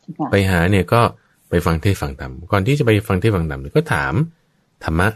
[0.00, 1.00] เจ้าค่ะไปหาเนี่ยก็
[1.50, 4.14] ไปฟังเทศน์ฟังธรรมก่อนที่จะไปฟังเทศน์ฟังธรรมเนี่ยก็ถาม
[4.84, 5.08] ธรรมะ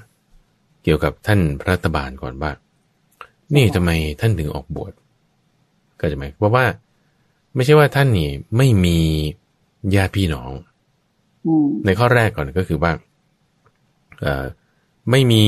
[0.85, 2.51] เกี่ยวกับท่านพระรัตบาลก่อนว่า
[3.55, 4.93] นี่ทำไมท่านถึงออกบวช
[6.01, 6.65] ก็จะหมายเพราะว่า
[7.55, 8.99] ไม่ใช่ว่าท่านนี่ไม่มี
[9.95, 10.51] ญาติพี่น้อง
[11.47, 12.93] อืมในข้อแรกก่อนก็คือว่า
[14.21, 14.45] เอ่อ
[15.11, 15.45] ไม่มี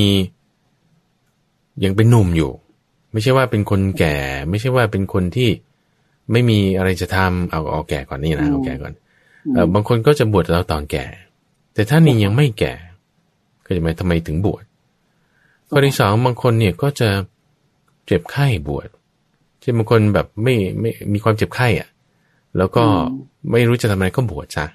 [1.84, 2.52] ยังเป็นหนุ่มอยู่
[3.12, 4.16] ไม่ใช่ว่าเป็นคนแก่
[4.50, 5.50] ไม่ใช่ว่าเป็นคนที่
[6.32, 9.03] ไม่มีอะไรจะทำเอาเอาแก่ก่อนนี่นะเอาแก่ก่อนเอ่อ
[9.74, 11.04] บางคนก็จะบวชแล้วตอนแก่
[11.74, 12.72] แต่ท่านนี่ยังไม่แก่
[13.66, 14.64] ก็จะหมายทำไมถึงบวช
[15.68, 17.08] ข้อที่สองบางคนเนี่ยก็จะ
[18.06, 18.88] เจ็บไข้บวช
[19.60, 21.88] เช่นบางคนแบบไม่ไม่มีความเจ็บไข้อะ
[22.58, 24.66] แล้วก็อืมไม่รู้จะทำอะไรก็บวชซะ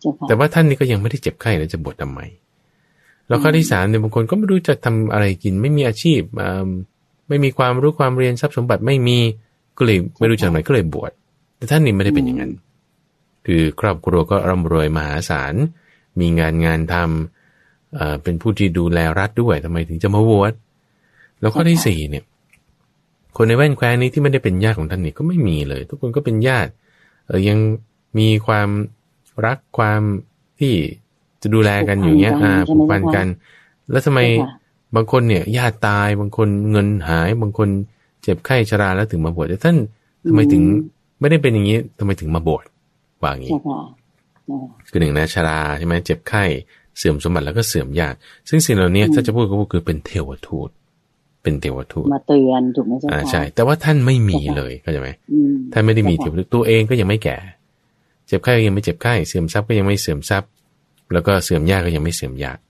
[0.00, 2.20] เจ้าค่ะแต่ว่าท่านนี่ก็ยังไม่ได้เจ็บไข้แล้วจะบวชทำไม
[3.28, 6.68] แล้วข้อที่สามเนี่ยบางคนก็ไม่รู้จะทำอะไรกิน ไม่มีอาชีพอ่า
[7.28, 9.18] ไม่มีความรู้ความเรียนทรัพย์สมบัติไม่มี
[9.76, 11.12] ก็เลยไม่รู้จะทำอะไรก็เลยบวช
[11.56, 12.52] แต่ท่านนี่ไม่ได้เป็นอย่างนั้น
[13.46, 15.54] คือครอบครัวก็ร่ำรวยมหาศาล
[16.20, 20.52] มีงานงานทำเอ่อเป็นผู้ที่ดูแลรัฐด้วยทำไมถึงจะมาบวช
[21.40, 22.24] แล้วข้อที่สี่เนี่ย
[23.36, 26.70] คนในแว่นแคว้นนี้ที่ไม่ได้เป็นญาติของท่านนี่ก็ไม่มีเลย ทุกคนก็เป็นญาติ
[27.26, 27.58] เออยัง
[28.18, 28.68] มีความ
[29.46, 30.00] รักความ
[30.60, 30.74] ที่
[31.42, 33.26] จะดูแลกันอยู่เงี้ยอ่าผูกพันกัน
[33.90, 34.64] แล้วทำไมเจ้าค่ะ
[34.96, 37.68] บางคนเนี่ยญาติตายบางคนเงินหาย บางคน
[38.22, 39.76] เจ็บไข้ชราแล้วถึงมาบวชแต่ท่าน
[40.26, 40.62] ทำไมถึง
[41.20, 42.64] ไม่ได้เป็นอย่างนี้ทำไมถึงมาบวช
[43.22, 43.80] ว่าอย่างนี้เจ้าค่ะ
[44.44, 46.44] เจ้าค่ะคือหนึ่งนะชราใช่ไหมเจ็บไข้
[46.98, 48.16] เสื่อมสมบัติแล้วก็เสื่อมญาติ
[48.48, 50.70] ซึ่งสิ่งเหล่านี้อืมถ้าจะพูดก็คือเป็นเทวทูต
[51.42, 57.36] เป็นเทวทูตมาเตือนถูกไหมเจ้าอ่าค่ะใช่ แต่ว่าท่านไม่มีเจ้าค่ะเลยเข้าใจไหมอืมท่านไม่ได้มีเทเจ้าค่ะวทูตตัวเองก็ยังไม่แก่
[58.26, 60.50] เจ็บไข้ก็ยังไม่เจ็บไข้เสื่อมทรัพย์ก็ยังไม่เสื่อมทรัพย์
[61.12, 62.60] แล้วก็เสื่อมญาติก็ยังไม่เสื่อมญาติ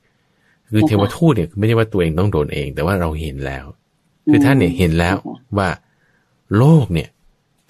[0.73, 3.65] คือเทวทูตเนี่ยไม่ใช่ว่าตัวเองต้องโดนเอง แต่ว่าเราเห็นแล้ว
[4.31, 5.17] คือท่านเนี่ยเห็นแล้ว
[5.59, 5.69] ว่า
[6.57, 7.09] โลกเนี่ย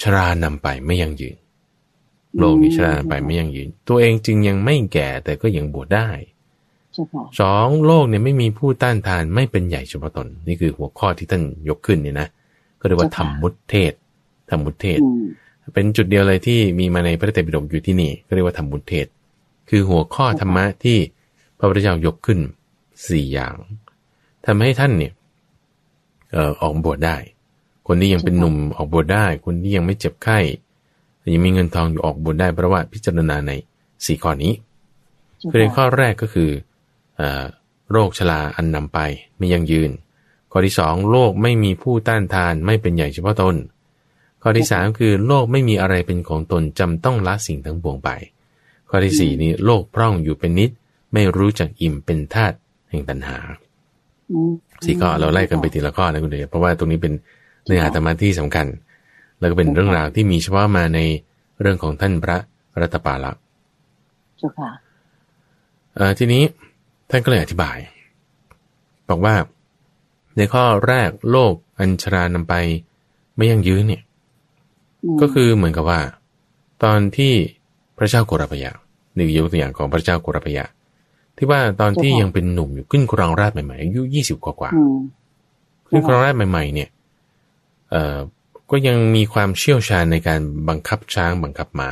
[0.03, 1.37] ชรานำไปไม่ยั่งยืน
[2.39, 6.09] โลกนี้ชรานำไปไม่ยั่งยืน ตัวเองจึงยังไม่แก่แต่ก็ยังบวชได้
[6.93, 12.29] เจ้าค่ะสองโลกเนี่ยไม่มีผู้ต้านทานไม่เป็นใหญ่เฉพาะตน นี่คือหัวข้อที่ท่านยกขึ้นเนี่ยนะ
[12.81, 13.93] ก็เรียกว่าธรรมมุตเทศ
[14.51, 15.25] ธรรมมุตเทศอืม
[15.75, 19.07] เป็นจุดเดียวเลยที่มีมาในพระไตรปิฎกอยู่ที่นี่ ก็เรียกว่าธรรมมุตเทศ
[19.69, 20.99] คือหัวข้อธรรมะที่
[21.59, 22.39] พระพุทธเจ้ายกขึ้น
[23.09, 23.55] สี่อย่าง
[24.47, 25.13] ทำให้ท่านเนี่ย
[26.33, 27.17] เอ่อออกบวชได้
[27.87, 30.39] คนที่ยังเป็นหนุ่มออกบวชได้ คนที่ยังไม่เจ็บไข้
[31.35, 33.53] ยังมีเงินทองอยู่ออกบวชได้เพราะว่าพิจารณาใน
[34.07, 34.53] สี่ข้อนี้
[35.39, 36.51] เจ้าคือในข้อค่ะแรกก็คือ
[37.17, 37.45] เอ่อ
[37.93, 38.99] โรคชราอันนำไป
[39.39, 39.91] ไม่ยั่งยืน
[40.53, 43.57] ข้อที่สองโลกไม่มีผู้ต้านทานไม่เป็นใหญ่เฉพาะตน
[44.43, 48.11] ข้อที่สามคือโลกไม่มีอะไรเป็นของตนจำต้องละสิ่งทั้งปวงไป
[48.91, 50.71] ข้อที่สี่นี้โลกพร่องอยู่เป็นนิด
[51.13, 52.57] ไม่รู้จักอิ่มเป็นธาตุ
[52.91, 53.39] แห่งตัณหา
[54.31, 54.53] อืม
[54.85, 57.13] สี่ข้อเราไล่กันไปทีละข้อนะคุณเดชเพราะว่าตรงนี้เป็น
[57.65, 58.67] เนื้อหาธรรมะที่สำคัญ
[59.39, 61.01] แล้วก็เป็นเรื่องราวที่มีเฉพาะมาใน
[61.61, 62.39] เรื่องของท่านพระ
[62.81, 63.33] รัตปาละ
[64.39, 64.71] เจ้าค่ะ
[65.95, 66.43] เอ่อทีนี้
[67.11, 67.79] ท่านก็เลยอธิบาย
[69.09, 69.35] บอกว่า
[70.37, 72.55] ในข้อแรกโลกอัญชรานำไป
[73.37, 74.03] ไม่ยั่งยืนเนี่ย
[75.17, 76.01] มก็คือเหมือนกับว่า
[76.85, 77.33] ตอนที่
[77.99, 78.71] พระเจ้าโกรพยะ
[79.15, 80.65] หนึ่งยกตัวอย่างของพระเจ้าโกรพยะ
[81.37, 86.89] ที่ว่าตอนที่ยังเป็นหนุ่มอยู่ขึ้นครองราชย์ใหม่ๆอายุยี่สิบกว่าอืมๆขึ้นครองราชย์ใหม่ ๆ เนี่ย
[87.91, 88.17] เอ่อ
[88.71, 91.91] ก็ยังมีความเชี่ยวชาญในการบังคับช้างบังคับมา้า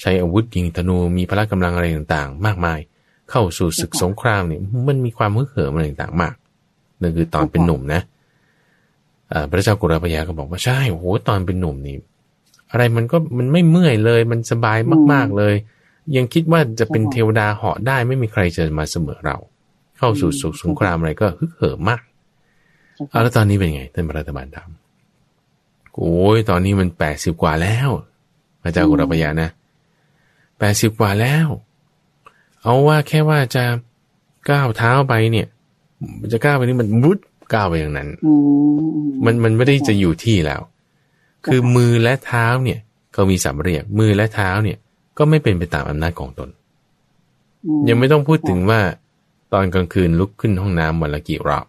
[0.00, 2.78] ใช้อาวุธยิงธนูมีพละกำลังอะไรต่างๆ มากมาย
[3.30, 6.34] เข้าสู่ศึกสงครามเนี่ยมันมีความฮึกเหิมอะไรต่างๆมาก
[7.00, 8.00] นั่นคือตอนเป็นหนุ่มนะ
[9.50, 11.96] พระเจ้ากุรปยาก็บอกว่าใช่โอ้โหตอนเป็นหนุ่มนี่
[12.70, 14.78] อะไรมันก็มันไม่เมื่อยเลย มันสบาย
[15.12, 15.54] มาก ๆเลย
[16.16, 19.36] ยังคิดว่าจะเป็นเทวดาเหาะได้ไม่มีใครจะมาเสมอเรา
[19.98, 22.02] เข้าสู่สุสงครามอะไรก็ฮึกเหิมมาก
[23.10, 24.68] เอาแล้วตอนนี้เป็นไงท่านพระรัฐบาลถาม
[25.98, 27.88] โอ้ยตอนนี้มันแปดสิบกว่าแล้ว
[28.62, 29.50] พระเจ้ากุรปยานะ
[30.58, 31.46] แปดสิบกว่าแล้ว
[32.62, 33.64] เอาว่าแค่ว่าจะ
[34.50, 35.46] ก้าวเท้าไปเนี่ย
[36.32, 37.18] จะก้าวไปนี่มันรุด
[37.54, 38.08] ก้าวไปอย่างนั้น
[39.24, 40.60] มันมันไม่ได้จะอยู่ที่แล้ว
[41.46, 42.78] คือมือและเท้าเนี่ย
[43.12, 44.78] เขามีสัมเรียกมือและเท้าเนี่ย
[45.18, 46.48] ก็ไม่เป็นไปตามอำนาจของตน
[47.88, 48.80] ยังไม่ต้องพูดถึงว่า
[49.52, 51.66] ตอนกลางคืนลุกขึ้นห้องน้ำวันละกี่รอบ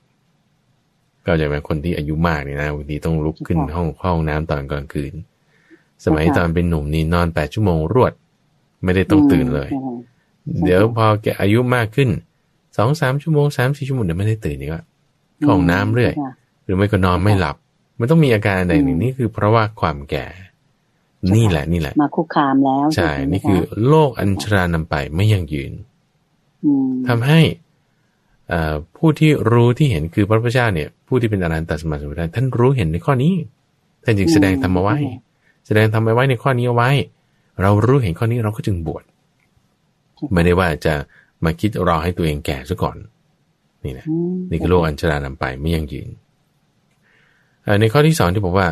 [1.25, 5.13] ก็จะเป็นคนที่อายุมากเนี่ยนะบางทีต้องลุกขึ้นห้องห้องน้ำตอนกลางคืน
[6.05, 8.13] สมัยตอนเป็นหนุ่มนี่นอนแปดชั่วโมงรวด
[8.83, 9.69] ไม่ได้ต้องตื่นเลย
[10.63, 12.09] เดี๋ยวพอแกอายุมากขึ้น
[12.77, 14.83] สองสามชั่วโมงสามสี่ชั่วโมงเดี๋ยวไม่ได้ตื่นอีกว่า
[15.47, 16.13] ห้องน้ำเรื่อย
[16.63, 17.55] หรือไม่ก็นอนไม่หลับ
[17.99, 20.25] มันต้องมีอาการใดหนึ่งนี่คือเพราะว่าความแก่
[21.35, 25.71] นี่แหละนี่แหละ มาคุกคามแล้ว ใช่ นี่คือโลกอัญชรานำไปไม่ยั่งยืน
[27.07, 27.39] ทำให้
[28.97, 33.33] ผู้ที่รู้ที่เห็นคือพระพุทธเจ้าเนี่ย ผู้ที่เป็นอรหันตสมาสมุทรท่านรู้เห็นในข้อนี้
[34.03, 34.97] ท่านจึงแสดงธรรมเอาไว้
[35.67, 36.89] แสดงธรรมเอาไว้ในข้อนี้เอาไว้
[37.61, 39.03] เรารู้เห็นข้อนี้เราก็จึงบวช
[40.33, 40.93] ไม่ได้ว่าจะ
[41.43, 42.97] มาคิดรอให้ตัวเองแก่ซะก่อน
[43.83, 44.05] นี่นะ
[44.49, 46.09] นี่คือโลกอัญชรานำไปไม่ยั่งยืน
[47.79, 48.67] ในข้อที่สองที่บอกว่า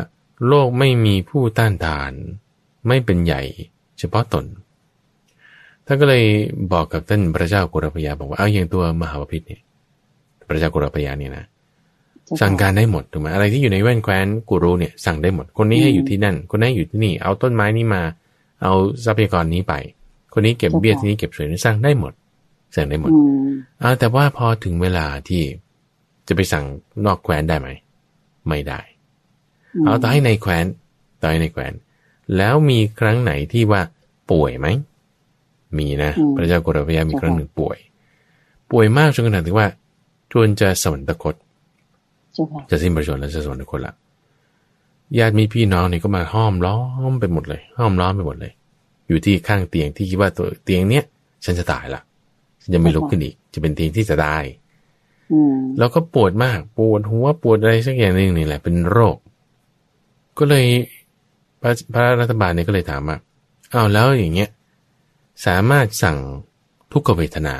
[0.48, 2.12] โลกไม่มีผู้ต้านทาน
[2.88, 3.42] ไม่เป็นใหญ่
[3.98, 4.44] เฉพาะตน
[5.86, 6.24] ท่านก็เลย
[6.72, 9.62] บอกกับท่านพระเจ้ากุรพยาบอกว่าเอาอย่างตัวมหาวพิษเนี่ย
[10.48, 11.44] พระเจ้ากุรพยาเนี่ยนะ
[12.40, 18.02] สั่งการได้หมดถูกไหมอะไรที่อยู่ในแว่นแคว้นกูรูเนี่ยสั่งได้หมด คนนี้ให้อยู่ที่นั่น คนนั้นอยู่ที่นี่ เอาต้นไม้นี้มา
[18.62, 18.72] เอา
[19.04, 19.74] ทรัพยากรนี้ไป
[20.32, 22.12] คนนี้เก็บเบี้ยที่นี้เก็บสวยนี่สร้างได้หมด
[22.74, 23.10] สั่งได้หมด
[23.82, 25.42] อ่าแต่ว่าพอถึงเวลาที่
[26.28, 26.64] จะไปสั่ง
[27.04, 27.68] นอกแคว้นได้ไหม
[28.48, 28.80] ไม่ได้
[29.84, 30.64] เอาต่อให้ในแคว้น
[31.20, 31.72] ต่อให้ในแคว้น
[32.36, 33.82] แล้วมีครั้งไหนที่ว่า
[34.30, 34.66] ป่วยไหม
[35.78, 37.78] มีนะ พระเจ้ากรพยามีครั้งหนึ่งป่วย
[38.70, 39.66] ป่วยมากจนขนาดที่ว่า
[40.32, 41.34] จนจะสวรรคต
[42.70, 43.94] จะสิ้นประชนแล้วจะสวรรคตละ
[45.18, 46.78] ญาติมีพี่น้องเนี่ยก็มาห้อมล้อ
[47.10, 48.52] มไปหมดเลย ห้อมล้อมไปหมดเลย
[49.08, 51.04] อยู่ที่ข้างเตียงที่คิดว่าตัวเตียงเนี้ย
[51.44, 52.02] ฉันจะตายละ
[52.62, 54.44] ฉันจะไม่ลุกขึ้นอีก จะเป็นเตียงที่จะตาย
[55.78, 59.16] แล้วก็ปวดมากปวดหัวปวดอะไรสักอย่างหนึ่งนี่แหละเป็นโรค
[60.38, 60.66] ก็เลย
[61.60, 63.16] พระพระรัฐบาลเนี่ยก็เลยถามว่า
[63.74, 64.50] อ้าวแล้วอย่างเงี้ย
[65.46, 66.18] สามารถสั่ง
[66.92, 67.56] ทุกขเวทนา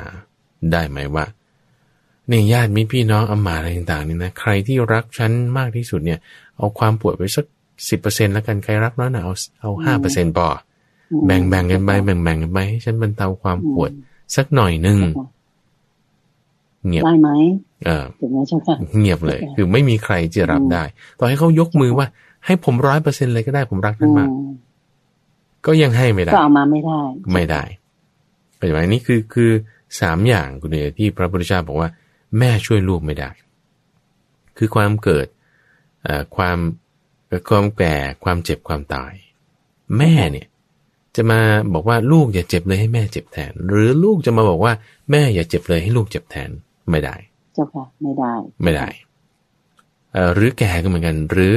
[0.72, 1.24] ได้ไหมว่า
[2.28, 6.18] เนี่ยญาติมิพี่น้องอามาอะไรต่างๆนี่นะใครที่รักฉันมากที่สุดเนี่ย
[6.56, 7.44] เอาความปวดไปสัก
[7.88, 10.48] สิบเปอร์เซ็นแล้วกันใครรักน้อยหนาเอาเอาห้าเปอร์เซ็นต์พอ
[11.26, 13.90] แบ่งแบ่งกันไปแบ่งแบ่งกันไปให้ฉันบรรเทาความปวด
[14.36, 14.98] สักหน่อยหนึ่ง
[16.86, 17.30] เงียบได้ไหม
[17.86, 18.04] เออ
[18.98, 20.84] เงียบเลย คือไม่มีใครจะรับได้
[21.18, 22.06] ต่อให้เขายกมือว่า
[22.46, 24.30] ให้ผมร้อยเปอร์เซ็นเลยก็ได้ผมรักท่านมาก
[25.66, 27.00] ก็ยังให้ไม่ได้ก็เอามาไม่ได้
[27.32, 27.62] ไม่ได้
[28.58, 29.50] เป็นไหมนี่คือคือ
[30.00, 31.88] สามอย่างคุณเดียที่พระพุทธเจ้าบอกว่า
[32.38, 33.30] แม่ช่วยลูกไม่ได้
[34.58, 35.26] คือความเกิด
[36.36, 36.58] ความ
[37.48, 39.12] ความแก่ความเจ็บความตาย
[39.98, 40.46] แม่เนี่ย
[41.16, 41.40] จะมา
[41.74, 44.72] บอกว่าลูกอย่าเจ็บเลยให้แม่เจ็บแทน หรือลูกจะมาบอกว่า
[45.10, 46.50] แม่อย่าเจ็บเลยให้ลูกเจ็บแทน
[46.90, 47.14] ไม่ได้
[47.54, 48.88] เจ้าค่ะไม่ได้ ไม่ได้
[50.34, 51.54] หรือแก่ก็เหมือนกัน หรือ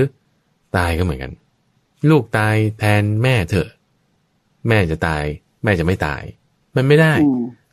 [0.78, 1.32] ตายก็เหมือนกัน
[2.09, 3.69] ลูกตายแทนแม่เถอะ
[4.67, 5.24] แม่จะตาย
[5.63, 6.24] แม่จะไม่ตาย
[6.76, 7.13] มันไม่ได้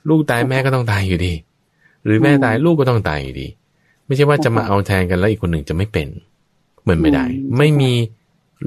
[0.08, 1.32] ลูกตายแม่ก็ต้องตายอยู่ดี
[2.08, 3.48] หรือแม่ตายลูกก็ต้องตายอยู่ดี
[4.06, 6.08] ไม่ใช่ว่าจะมาเอาแทนกันแล้วอีกคนหนึ่งจะไม่เป็น
[6.88, 7.24] มันไม่ได้
[7.58, 7.92] ไม่มี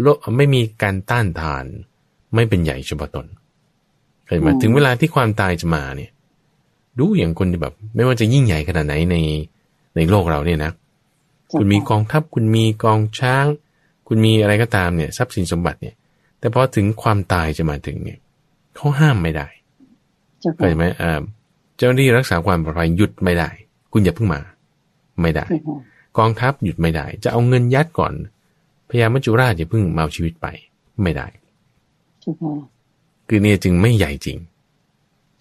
[0.02, 1.66] โลไม่มีการต้านทาน
[2.36, 3.26] ไม่เป็นใหญ่เฉพาะตน
[4.28, 6.12] เห็นไหมถึงเวลาที่ความตายจะมาเนี่ย
[7.00, 9.18] ดูอย่างคนที่แบบ ไม่ว่าจะยิ่งใหญ่ขนาดไหนใน
[9.96, 10.72] ในโลกเราเนี่ยนะ
[11.52, 13.46] คุณมีกองทัพคุณมีกองช้าง
[14.08, 15.96] คุณมีอะไรก็ตามเนี่ย ทรัพย์สินสมบัติเนี่ย
[16.40, 18.20] แต่พอถึงความตายจะมาถึงเนี่ย
[18.76, 19.48] เขาห้ามไม่ได้
[20.40, 23.50] เข้าใจไหมอ่าเจ้าหน้าที่รักษาความปลอดภัยหยุดไม่ได้
[23.92, 24.42] คุณอย่าเพิ่งมา
[25.22, 25.46] ไม่ได้
[26.18, 28.14] กองทัพหยุดไม่ได้ จะเอาเงินยัดก่อน
[28.90, 30.48] พญามัจจุราชจะพึ่งมาเอาชีวิตไป
[31.04, 31.28] ไม่ได้
[33.28, 34.38] คือเนี่ยจึงไม่ใหญ่จริง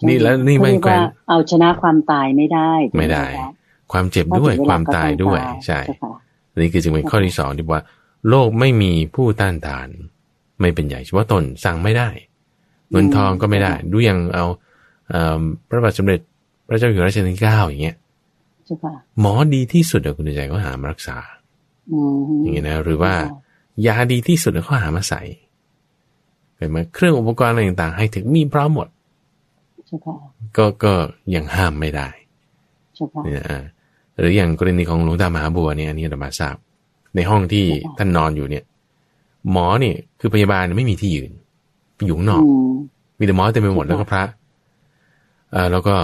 [0.08, 3.26] นี่แล้วนี่ไม่แกนเอาชนะความตายไม่ได้ ไม่ได้
[3.92, 5.80] ความเจ็บด้วยความตายด้วย ใช่
[6.60, 7.82] นี่คือจึงเป็นข้อที่สองที่ว่า
[8.28, 9.88] โลกไม่มีผู้ต้านทาน
[10.60, 12.08] ไม่เป็นใหญ่เฉพาะตนสั่งไม่ได้
[12.90, 14.44] เงินทองก็ไม่ได้ ดูอย่างเอา
[15.68, 16.20] พระบาทสมเด็จ
[16.70, 17.96] พระเจ้าอยู่หัวรัชกาลที่เก้าอย่างเงี้ย
[19.20, 21.16] หมอดีที่สุดอะคุณใจก็หามารักษา
[22.42, 23.12] อย่างเงี้ยนะหรือว่า
[23.86, 25.20] ยาดีที่สุดเขาหามาใส่
[26.56, 28.88] เห็นไหมเครื่องอุปกรณ์อะไรต่างๆให้ถึงมีพร้อมหมด
[29.86, 30.16] เจ้าค่ะ
[30.56, 30.92] ก็ก็
[31.34, 32.08] ยังห้ามไม่ได้
[32.94, 33.62] เจ้าค่ะเนี่ยอ่า
[34.18, 36.56] หรืออย่างกรณีของหลวงตามหาบัวเนี่ยอันนี้ธรรมาทราบ
[37.14, 38.64] ในห้องที่ค่ะท่านนอนอยู่เนี่ย
[39.52, 41.30] หมอเนี่ยคือพยาบาลไม่มีที่ยืน
[42.06, 42.72] อยู่ข้างนอกอืม
[43.18, 44.24] มีแต่หมอเต็มไปหมดค่ะแล้วก็พระ
[45.52, 45.94] เอ่าแล้วก็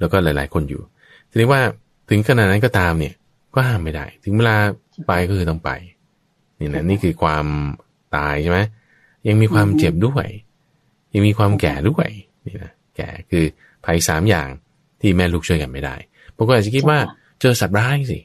[0.00, 0.82] แล้วก็หลาย ๆ คนอยู่
[1.30, 1.62] ทีนี้ว่า
[2.10, 3.14] ถึงขนาดนั้นก็ตามเนี่ย
[3.54, 4.56] ก็ห้ามไม่ได้ ถึงเวลา
[5.06, 5.70] ไปก็คือต้องไป
[6.58, 7.46] นี่นะนี่คือความ
[8.16, 8.58] ตายใช่ไหม
[9.28, 10.26] ยังมีความเจ็บด้วย
[11.14, 12.08] ยังมีความแก่ด้วย
[12.46, 13.44] นี่นะแก่คือ
[13.84, 14.48] ภัยสามอย่าง
[15.00, 15.94] ที่แม่ลูกช่วยกันไม่ได้
[16.36, 16.98] บางคนอาจจะคิดว่า
[17.40, 18.18] เจอสัตว์ร้ายสิ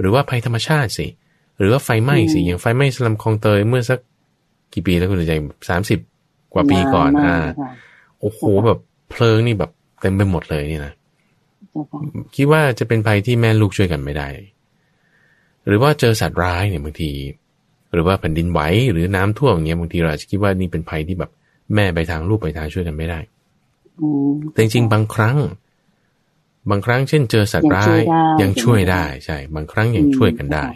[0.00, 1.06] หรือว่าภัยธรรมชาติสิ
[1.58, 3.98] หรือว่าไฟไหม้สิ อย่างไฟไหม้สลัมคลองเตยเมื่อสัก
[4.72, 5.34] กี่ปีแล้วคุณใจ
[5.68, 5.98] สามสิบ
[6.52, 7.70] กว่าปีก่อนมาอ่ากค่ะ
[8.20, 8.78] โอ้โหแบบ
[9.10, 11.03] เพลิงนี่แบบเต็มไปหมดเลยนี่นะเจ้า
[11.90, 12.00] ค่ะ
[12.36, 14.28] คิดว่าจะเป็นภัยที่แม่ลูกช่วยกันไม่ได้
[15.66, 17.10] หรือว่าเจอสัตว์ร้ายเนี่ยบางที
[17.92, 18.60] หรือว่าแผ่นดินไหว
[18.92, 21.30] หรือน้ำท่วมอย่างเงี้ยบางทีเราอาจจะคิดว่านี่เป็นภัยที่แบบ
[21.74, 23.18] แม่ไปทางลูกไปทางช่วยกันไม่ได้
[24.00, 25.36] อืมแต่จริงๆบางครั้ง
[26.70, 28.00] บางครั้งเช่น เจอสัตว์ร้าย
[28.40, 30.66] ยัยังงช่ช่ววยยได้ได้ใช่ บางครั้งยังอืมช่วยกันได้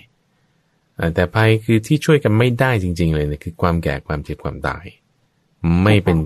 [0.98, 4.84] อ่าแต่ภัยคือที่ช่วยกันไม่ได้จริง ๆ เลยเนี่ยคือความแก่ความเจ็บความตาย
[5.84, 6.16] ไม่เป็น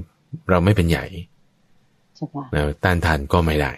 [0.51, 1.05] เราไม่เป็นใหญ่
[2.17, 3.73] เจ้าค่ะนะต้านทานก็ไม่ได้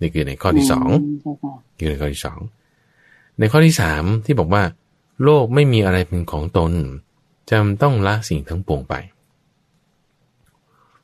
[0.00, 0.90] นี่คือในข้อที่สองม
[1.22, 2.38] เจ้าค่ะคือในข้อที่สอง
[3.38, 4.62] ในข้อที่สามที่บอกว่า
[5.24, 6.72] โลกไม่มีอะไรเป็นของตน
[7.50, 8.94] จำต้องละสิ่งทั้งปวงไป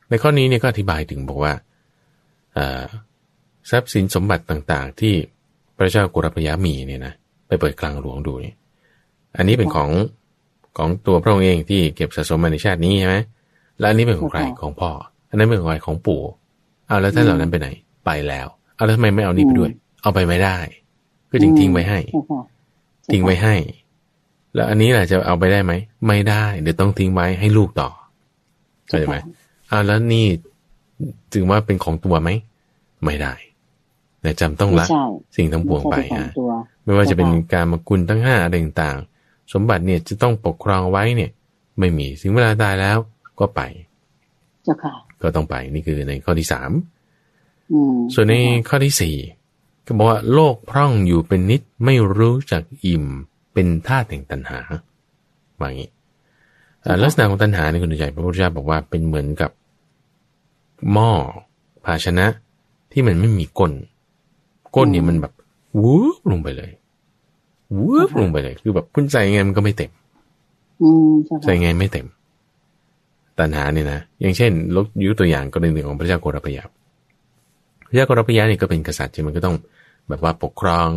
[0.09, 1.53] ในข้อนี้เนี่ยก็อธิบายถึงบอกว่า
[2.55, 2.84] เอ่อ
[3.70, 5.14] ทรัพย์สินสมบัติต่างๆ ที่
[5.76, 7.14] พระเจ้ากุรพยามีเนี่ยนะ
[7.47, 8.57] ไปเปิดกลางหลวงดูเนี่ย
[9.36, 9.90] อันนี้เป็นของ
[10.76, 13.16] ของตัวพระองค์เองที่เก็บสะสมมาในชาตินี้ใช่ไหม
[13.78, 14.90] แล้วอันนี้เป็นของใครของพ่อ
[15.30, 16.22] อันนั้นเป็นของใครของปู่
[16.86, 17.68] เอาแล้วท่านเหล่านั้นไปไหน
[18.07, 19.70] ไปแล้ว เอาแล้วทำไมไม่เอานี่ไปด้วย
[20.02, 20.56] เอาไปไม่ได้
[21.30, 22.42] ก็จึงทิ้งไว้ให้เจ้าค่ะ
[23.12, 23.54] ทิ้งไว้ให้
[24.54, 25.72] แล้วอันนี้แหละจะเอาไปได้ไหม
[26.06, 27.88] ไม่ได้ เดี๋ยวต้องทิ้งไว้ให้ลูกต่อ
[28.86, 29.16] เข้าใจไหม
[29.70, 30.26] อ้าวแล้วนี่
[31.34, 32.30] ถึงว่าเป็นของตัวไหม
[33.04, 33.34] ไม่ได้
[34.22, 35.04] แต่จำต้องละไม่ใช่
[35.36, 36.50] สิ่งทั้งปวงไปม่ใช่เนขออะตัว
[36.84, 41.30] ไม่ว่าจะเป็นใช่ค่ะการมากุลทั้งห้าอะไรต่างๆ สมบัติเนี่ยจะต้องปกครองไว้เนี่ย
[41.78, 42.98] ไม่มีถึงเวลาตายแล้ว
[43.40, 43.60] ก็ไป
[44.64, 46.82] เจ้าค่ะก็ต้องไปนี่คือในข้อที่สามอืม
[48.14, 48.34] ส่วนใน
[48.68, 49.14] ข้อที่สี่
[49.86, 53.04] ก็บอกว่าโลกพร่องอยู่เป็นนิดไม่รู้จักอิ่ม
[53.52, 54.58] เป็นท่าแห่งตัณหา
[55.58, 55.90] ว่าอย่างนี้
[56.84, 59.50] อ่าลักษณะของตัณหาในคุณใจพระพุทธเจ้าบอกว่าเป็นเหมือนกับ
[60.92, 61.10] หม้อ
[61.84, 62.26] ภาชนะ
[62.92, 63.72] ที่มันไม่มีก้น
[64.76, 65.32] ก้นเนี่ยมันแบบ
[65.82, 66.70] วูบลงไปเลย
[67.78, 69.90] วูบลงไปเลย คือแบบคุณใส่ไงมันก็ไม่เต็ม
[70.82, 72.06] อืมเจ้าใส่ค่ะไงไม่เต็ม
[73.38, 76.68] ตัณหาเนี่ยนะอย่างเช่นลกยุตัวอย่างกรณีของพระเจ้าโกรพยาพ
[77.95, 79.57] ระเจ้ากรพยาเนี่ยก็เป็นกษัตริย์ที่มันก็ต้อง
[80.09, 80.88] แบบว่าปกครอง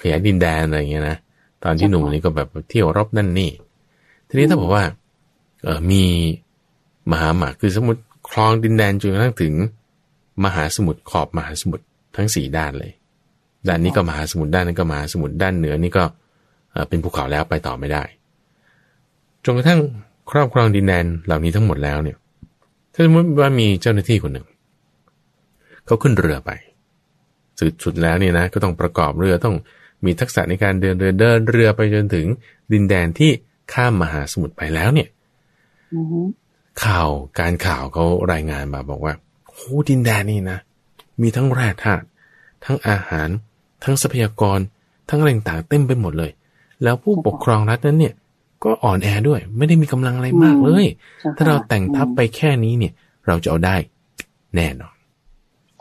[0.00, 1.16] ขยายดินแดนอะไรอย่างเงี้ยนะ
[1.64, 3.50] ตอนที่หนุ่มนี่ก็แบบเที่ยวรบนั่นนี่
[4.28, 4.84] ทีนี้ถ้าบอกว่า
[5.62, 6.04] เออมี
[7.10, 9.52] มหาหมากคือสมมติครองดินแดนจนกระทั่งถึง
[10.44, 11.84] มหาสมุทรขอบมหาสมุทร
[12.16, 12.92] ทั้งสี่ด้านเลย
[13.68, 16.04] ด้านนี้ก็มหาสมุทรด้านนั้นก็มหาสมุทรด้านเหนือนี่ก็
[16.72, 18.02] เอ่อเป็นภูเขาแล้วไปต่อไม่ได้
[19.44, 19.80] จนกระทั่ง
[20.30, 22.16] ครอบครองดินแดนเหล่านี้ทั้งหมดแล้วเนี่ย
[22.94, 24.46] ถ้าสมมติว่ามีเจ้าหน้าที่คนหนึ่ง
[25.90, 26.50] เขาขึ้นเรือไป
[27.58, 29.56] สุดสุดแล้วเนี่ยนะก็ต้องประกอบเรือต้อง
[30.04, 32.26] มีทักษะในการเดินเรือเดินเรือไปจนถึง
[32.72, 33.30] ดินแดนที่
[33.72, 35.08] ข้ามมหาสมุทรไปแล้วเนี่ย
[35.94, 36.20] อือฮึ
[36.84, 37.08] ข่าว
[37.40, 39.14] การข่าวเขารายงานมาบอกว่า
[39.48, 40.58] โอ้ดินแดนนี่นะ
[41.22, 42.04] มีทั้งแร่ธาตุ
[42.64, 43.28] ทั้งอาหาร
[43.84, 44.58] ทั้งทรัพยากร
[45.08, 46.30] ทั้งอะไรต่างๆเต็มไปหมดเลย
[46.82, 48.14] แล้วผู้ปกครองรัฐนั้นเนี่ย
[48.64, 50.86] ก็อ่อนแอด้วย ไม่ได้มีกำลังอะไรมากเลย
[51.22, 52.92] จ้ค่ะถ้าเราแต่งทัพไปแค่นี้เนี่ย
[53.26, 53.76] เราจะเอาได้
[54.56, 54.99] แน่นอนเจ้า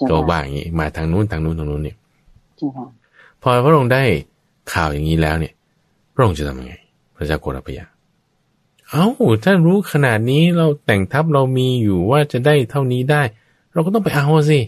[0.09, 1.97] ก็ค่ะว่าอย่างนี้มาทางนู้นทางนู้นทางนู้นเนี่ย
[2.57, 2.85] เจ้าค่ะ
[3.41, 4.03] พอพระองค์ได้
[4.73, 5.53] ข่าวอย่างนี้แล้วเนี่ย
[6.13, 6.73] พระองค์จะทำยังไง
[7.15, 7.85] พระเจ้าโกรพยา
[8.89, 9.05] เอ้า
[9.43, 13.21] ถ้ารู้ขนาดนี้เราแต่งทัพเรามีอยู่ว่าจะได้เท่านี้ได้
[13.73, 14.59] เราก็ต้องไปเอาสิ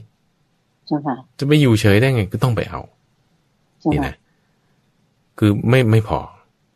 [0.88, 2.82] เจ้าค่ะจะไปอยู่เฉยได้ไงก็ต้องไปเอา
[3.80, 4.16] เจ้านี่ค่ะนะ
[5.38, 6.20] คือไม่ไม่พอ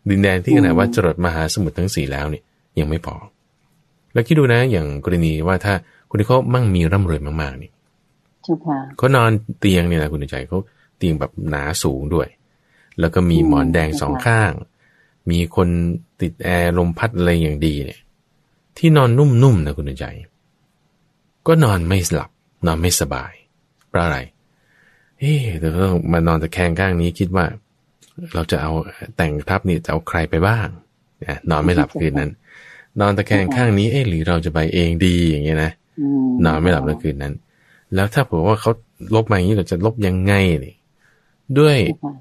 [0.09, 2.43] ดินแดนที่ขนาดอืมว่าจรดมหาสมุทรทั้งสี่แล้วเนี่ย
[2.79, 3.15] ยังไม่พอ
[4.13, 5.73] แล้วคิดดูนะ อย่างกรณีว่าถ้า
[6.09, 7.71] คนที่เขามั่งมีร่ำรวยมากๆนี่
[8.45, 10.59] เจ้าค่ะเขานอนเตียงเนี่ยนะคุณใจเขา
[10.97, 12.27] เตียงแบบหนาสูงด้วย
[12.99, 14.51] แล้วก็มีอืมหมอนแดงใช่สองค่ะข้าง
[15.29, 15.67] มีคน
[16.21, 17.99] ติดแอร์ลมพัดอะไรอย่างดีเนี่ย
[18.77, 20.05] ที่นอนนุ่มๆนะคุณใจ
[21.47, 22.29] ก็นอนไม่หลับ
[22.67, 23.33] นอนไม่สบาย
[23.89, 24.19] เพราะอะไร
[25.19, 27.45] เอ๊ะแต่ก็ต้องมานอนตะแคงข้างนี้คิดว่า
[28.33, 28.71] เราจะเอา
[29.17, 30.67] แต่งทับนี่จะเอาใครไปบ้าง
[31.25, 32.31] นะนอนไม่หลับคืนนั้น
[32.99, 37.33] นอนตะแคงข้างนี้เอ๊ะหรือเราจะไปเองดีอย่างเงี้ยนะอืมนอนไม่หลับแล้วคืนนั้น
[37.93, 38.71] แล้วถ้าบอกว่าเขา
[39.15, 40.33] ลบมาอย่างนี้เราจะลบยังไง
[40.65, 40.75] นี่
[41.59, 41.77] ด้วย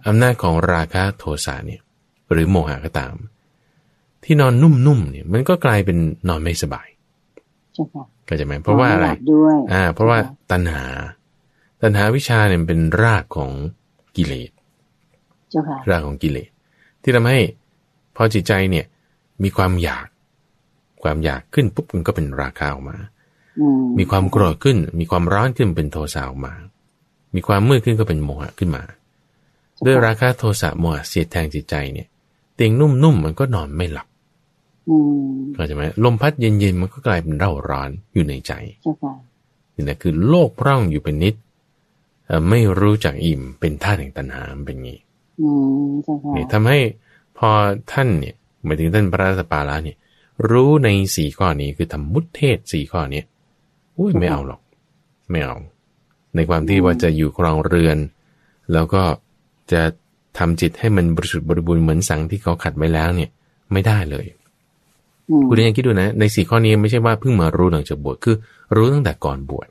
[0.06, 1.80] อำนาจของราคะโทสะเนี่ย
[2.32, 3.14] หรือโมหะก็ตาม
[4.24, 5.98] ที่นอนนุ่มๆเนี่ยมันก็กลายเป็น
[6.28, 6.88] นอนไม่สบาย
[7.74, 10.18] เจ้าค่ะก็จะไหมเพราะว่าอะไรนนม่หลับด้วยอ่า เพราะว่า
[10.50, 10.84] ตัณหา
[11.82, 13.50] ตัณหาวิชาเนี่ยมันเป็นรากของ
[14.16, 14.50] กิเลส
[15.50, 16.50] เจ้าค่ะรากของกิเลส
[17.02, 17.38] ที่ทำให้
[18.16, 18.86] พอจิตใจเนี่ย
[19.42, 20.06] มีความอยาก
[21.02, 23.13] ความอยากขึ้นปุ๊บมันก็เป็นราคาออกมาอื
[23.80, 26.52] มมีความโกรธขึ้น มีความร้อนขึ้นเป็นโทสะออกมา
[27.34, 28.82] มีความมืดขึ้นก็เป็นโมหะขึ้นมา
[29.84, 32.06] ด้วยราคะโทสะโมหะเสียดแทงจิตใจเนี่ย
[32.54, 34.06] เตียงนุ่มๆมันก็นอนไม่หลับ
[34.88, 34.96] อื
[35.28, 38.52] มเข้าใจไหมลมพัดเย็นๆมันก็กลายเป็นเร่าร้อนอยู่ในใจ
[38.82, 39.12] เจ้าค่ะ
[39.74, 41.34] นี่นะคือโลกพร่องอยู่เป็นนิด
[42.26, 44.98] เอ่อไม่รู้จักอิ่มเป็นท่าตุแห่งตัณหามันเป็นงี้
[45.40, 45.48] อื
[45.86, 46.78] มเจ้าค่ะนี่ทำให้
[47.38, 47.48] พอ
[47.92, 48.34] ท่านเนี่ย
[48.64, 49.96] หมายถึงท่านพระราชปาละเนี่ย
[50.50, 53.24] รู้ในสี่ข้อนี้คือทำมุตเทศสี่ข้อเนี้ย
[53.98, 54.60] อุ้ยไม่เอาหรอก
[55.30, 55.56] ไม่เอา
[56.34, 57.98] ในความที่ว่าจะอยู่ครองเรือน
[58.72, 59.02] แล้วก็
[59.72, 59.82] จะ
[60.38, 63.30] ทำจิตให้มันบริสุทธิ์บริบูรณ์เหมือนสังที่เขาขัดไว้แล้วเนี่ย
[63.72, 64.26] ไม่ได้เลย
[65.30, 68.36] อืมคุณยังคิดดูนะ ในสี่ข้อนี้ไม่ใช่ว่าเพิ่งมารู้หลังจากบวชคือ
[68.74, 69.68] รู้ตั้งแต่ก่อนบวช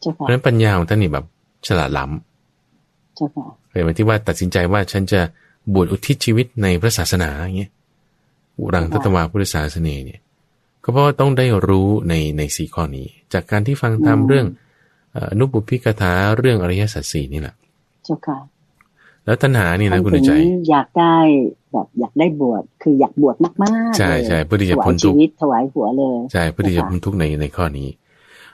[0.00, 1.24] เจ้าเพค่ะราะฉะนั้นปัญญาของท่านนี่แบบ
[1.66, 5.20] ฉลาดล้ำเจ้าค่ะเห็นไหมที่ว่าตัดสินใจว่าฉันจะ
[5.74, 7.70] บวชอุทิศชีวิตในพระศาสนาอย่างเงี้ย
[8.58, 10.20] อุรังทัตวาพุทธศาสนาเนี่ย
[10.82, 14.46] ก็เพราะว่าต้องได้รู้ในในสี่ข้อนี้ จากการที่ฟังธรรมอืมเรื่อง
[15.12, 17.54] เอ่ออนุปุพิกถาเรื่องอริยสัจสี่นี่แหละ
[18.04, 18.38] เจ้าค่ะ
[19.24, 20.32] แล้วตัณหานี่นะคุณถึงใจ
[20.70, 21.16] อยากได้
[21.72, 23.52] แบบอยากได้บวชคืออยากบวชมา
[23.90, 27.88] กๆใช่เลยใช่เพื่อที่จะถวาพ้ยนทุชีกข์วิตถวายหัวเลยใช่เพื่อที่จะนะคะพ้นทุกข์ในในข้อนี้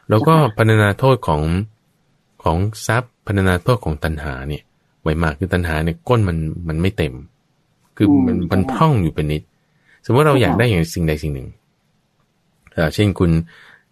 [0.08, 1.42] แล้วก็เจ้าค่ะพรรณนาโทษของ
[2.42, 2.56] ของ
[2.86, 4.62] ทรัพย์พรรณนาโทษของตัณหาเนี่ย
[5.02, 6.36] ไว้มากคือตัณหาเนี่ยก้นมัน
[6.68, 7.14] มันไม่เต็ม
[7.96, 9.42] คือมันมันพร่องอยู่เป็นนิด
[10.04, 11.48] สมมติเราอยากได้อย่างสิ่งใดสิ่งหนึ่ง
[12.72, 13.30] เออเช่นคุณ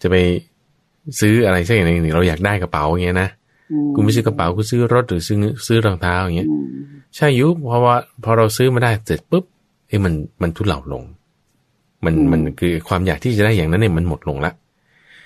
[0.02, 0.16] จะไป
[1.20, 3.28] ซื้ออะไรสักอย่างหนึ่งเราอยากได้กระเป๋าอย่างเงี้ยนะ
[3.72, 6.64] อืมคุณไม่ซื้อกระเป๋าคุณซื้อรถหรือซื้อซื้อรองเท้าอย่างเงี้ยอืม
[7.16, 9.44] ใช่ยุเพราะว่าพอเราซื้อมาได้เสร็จปุ๊บ
[9.88, 11.02] เอ้ยมันมันทุเลาลง
[12.04, 14.52] มันมันคือความอยากที่จะได้อย่างนั้นเนี่ยมันหมดลงละ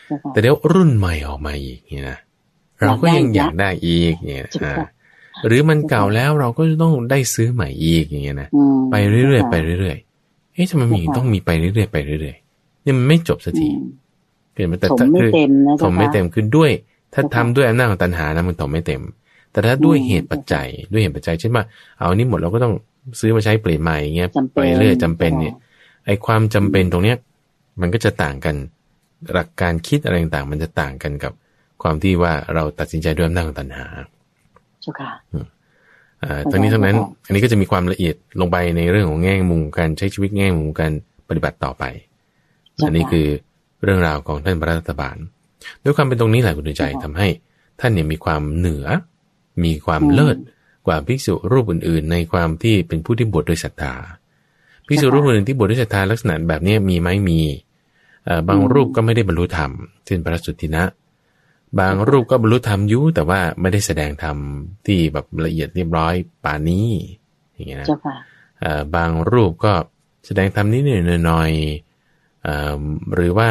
[0.07, 2.19] เจ้าค่ะแต่เดี๋ยวรุ่นใหม่ออกมาอีกเนี่ยนะ
[2.81, 4.89] เราก็ยังอยากได้อีกเนี่ยใช่อ่าค่ะ
[5.47, 13.87] หรือมันเก่าแล้วเราก็ต้องได้ซื้อใหม่อีกอย่างเงี้ยนะอืมไปเรื่อยๆไปจ้าค่ะเรื่อยๆเอ๊ะทำไมมีใช่ค่ะต้องมีไปเรื่อยๆไปเรื่อยๆเนี่ยมันไม่จบสักทีอืม
[14.59, 16.71] เกิดมาแต่ถมถ้าไม่คือเต็มนะถเจ้ามไม่ค่ะเต็มคือด้วย
[17.15, 19.03] ถ้าใช่ทำค่ะด้วยอำนาจของตัณหานะมันถมไม่เต็ม
[19.53, 21.65] แต่ถ้าด้วยอืมเหตุปัจจัยด้วยเหตุปัจจัยเช่นว่า
[21.99, 22.75] เอาอันนี้หมดเราก็ต้อง
[23.21, 25.55] ซื้อมาใช้เปลี่ยนใหม่อย่างเงี้ยจำไปเป็นเรื่อยจำเป็นเนี่ย
[26.07, 27.17] ไอ้ความจำเป็นตรงเนี้ย
[27.81, 28.57] มันก็จะต่างกัน
[29.35, 31.33] หลักการคิดอะไรต่างๆมันจะต่างกันกับ
[31.83, 33.87] ความที่ว่าเราตัดสินใจด้วยอำนาจของตัณหา
[34.83, 35.11] เจ้าค่ะ
[36.25, 40.93] อ่าเข้าใจทั้งนี้ทั้งนั้นเข้าใจอันนี้ก็จะมีความละเอียดลงไปในเรื่องของแง่มุมการใช้ชีวิตแง่มุมการ
[41.29, 41.85] ปฏิบัติต่อไป
[42.77, 43.27] เจ้าค่ะอันนี้คือ
[43.83, 45.17] เรื่องราวของท่านพระรัตบาล
[45.83, 47.29] ด้วยความเป็นตรงนี้แหละคุณใจเจ้าค่ะทำให้
[47.81, 48.87] ท่านเนี่ยมีความเหนือ
[49.65, 50.37] มีความอืมเลิศ
[50.87, 53.95] กว่าภิกษุรูปอื่น ๆ ในความที่เป็นผู้ที่บวชด้วยศรัทธา
[54.87, 57.41] ภิกษุเจ้าค่ะรูปอื่นที่บวชด้วยศรัทธาลักษณะแบบนี้มีไหมมี
[58.25, 59.71] เอ่อบางอืมรูปก็ไม่ได้บรรลุธรรม
[60.07, 60.85] เช่นพระสุทธินะ
[61.81, 64.37] บางรูปก็บรรลุธรรมอยุแต่ว่าไม่ได้แสดงธรรม
[64.87, 66.15] ที่แบบละเอียดเรียบร้อย
[66.45, 66.89] ป่านนี้
[67.55, 68.15] อย่างเงี้ยนะเจ้าค่ะ
[68.61, 69.73] เอ่อบางรูปก็
[70.27, 71.88] แสดงธรรมนิดๆหน่อยๆเอ่อ
[73.15, 73.49] หรือว่า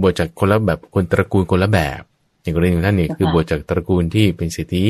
[0.00, 2.02] บวชจากคนละแบบคนตระกูลคนละแบบ
[2.42, 4.84] อย่างกรณีของท่านเนี่ยค่ะคือบวชจากตระกูลที่เป็นเศรษฐี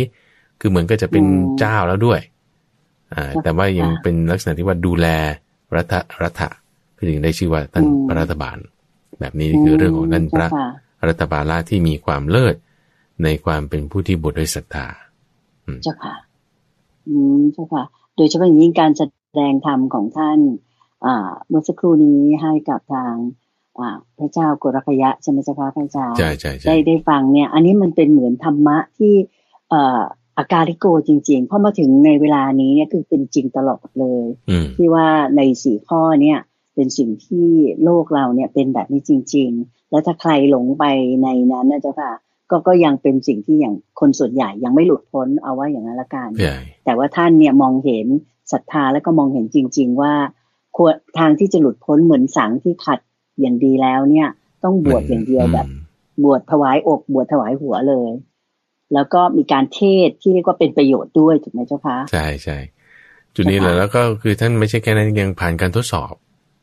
[0.61, 2.21] คือเหมือนก็จะเป็นอืมเจ้าแล้วด้วย
[3.13, 5.07] อ่าค่ะแต่ว่ายังค่ะเป็นลักษณะที่ว่าดูแล
[5.77, 6.49] รัฐรัฐะ
[6.97, 8.57] คือถึงได้ชื่อว่าท่านอืมพระรัฐบาล
[9.21, 10.67] แบบนี้คือเรื่องของท่านพระเจ้ค่ะ
[11.09, 12.55] รัฐบาลที่มีความเลิศ
[13.25, 14.87] ในความเป็นผู้ที่บวชด้วยศรัทธา
[15.85, 16.15] เจ้าค่ะ
[17.09, 17.85] อืมเจ้าค่ะ
[18.17, 19.03] โดยเฉพาะอย่างยิ่งการแส
[19.39, 20.72] ดงธรรมของท่านอ่า
[21.49, 23.15] เมื่อสักครู่นี้ให้กับทาง
[23.79, 29.15] อ่าพระเจ้ากรกยะใช่ไหมเจ้าค่ะพระอาจารย์ใช่ใช่ใช่ได้ได้ฟังเนี่ย อันนี้มันเป็นเหมือนธรรมะที่
[29.71, 30.01] เอ่อ
[30.39, 36.39] อาการิโกจริงๆเพราะมาถึงในเวลานี้เนี่ยคือเป็นจริงตลอดเลยอืมที่ว่าในสี่ข้อเนี่ย
[36.75, 37.49] เป็นสิ่งที่
[37.85, 40.85] โลกเราเนี่ยเป็นแบบนี้จริง ๆ แล้วถ้าใครหลงไป
[41.23, 42.13] ในนั้นนะเจ้าค่ะ
[42.51, 48.07] ก็ก็ยังเป็นสิ่งที่อย่างคนส่วนใหญ่ยังไม่หลุดพ้นเอาว่าอย่างนั้นละกันใช่แต่ว่าท่านเนี่ยมองเห็น
[48.53, 50.15] ศรัทธาแล้วก็มองเห็นจริง ๆ ว่า
[50.77, 52.99] ควรทางที่จะหลุดพ้นเหมือนสังที่ขัด
[53.41, 54.29] อย่างดีแล้วเนี่ย
[54.65, 55.83] ต้องบวชอย่างเดียวแบบอืม
[56.23, 58.11] บวชถวายอกบวชถวายหัวเลย
[58.95, 62.59] แล้วก็มีการเทศน์ที่เรียกว่าเป็นประโยชน์ด้วยถูกไหมเจ้าคะใช่ใช่
[63.35, 66.13] จุดนี้แหละใช่ค่ะแล้วก็คือท่านไม่ใช่แค่นั้นยังผ่านการทดสอบ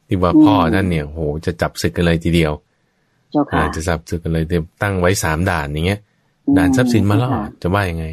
[0.07, 2.53] ที่ว่าอืมพ่อท่านเนี่ยโหจะจับศึกกันเลยทีเดียว
[3.31, 5.99] เจ้าอ่าค่ะจะจับศึกกันเลยเดี๋ยวตั้งไว้สามด่านอย่างเงี้ย
[6.47, 8.05] อืมด่านทรัพย์สินมาล่อค่ะจะว่ายังไง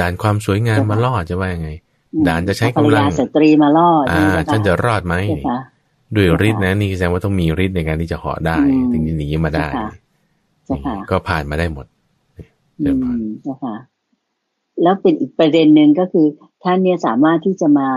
[0.00, 1.85] ด่านความสวยงามเจ้าค่ะมาล่อจะว่ายังไงอืม
[2.28, 5.58] ด่านจะใช้ภรรกำลัยางสตรีมาล่ออ่าใช่ไหมท่านเจ้าจะค่ะรอดไหมเจ้าค่ะ
[6.14, 9.66] ด้วยเจ้าค่ะฤทธิ์นะนี่แสดงว่าต้องมีฤทธิ์ในการที่จะเหาะได้อืมถึงจะหนีมาได้
[10.64, 11.86] เจ้าค่ะก็ผ่านมาได้หมด
[12.82, 13.74] เจริญพรอืมเจ้าค่ะ
[14.82, 16.26] แล้วเป็นอีกประเด็นหนึ่งก็คือ
[16.64, 17.90] ท่านเนี่ยสามารถที่จะมา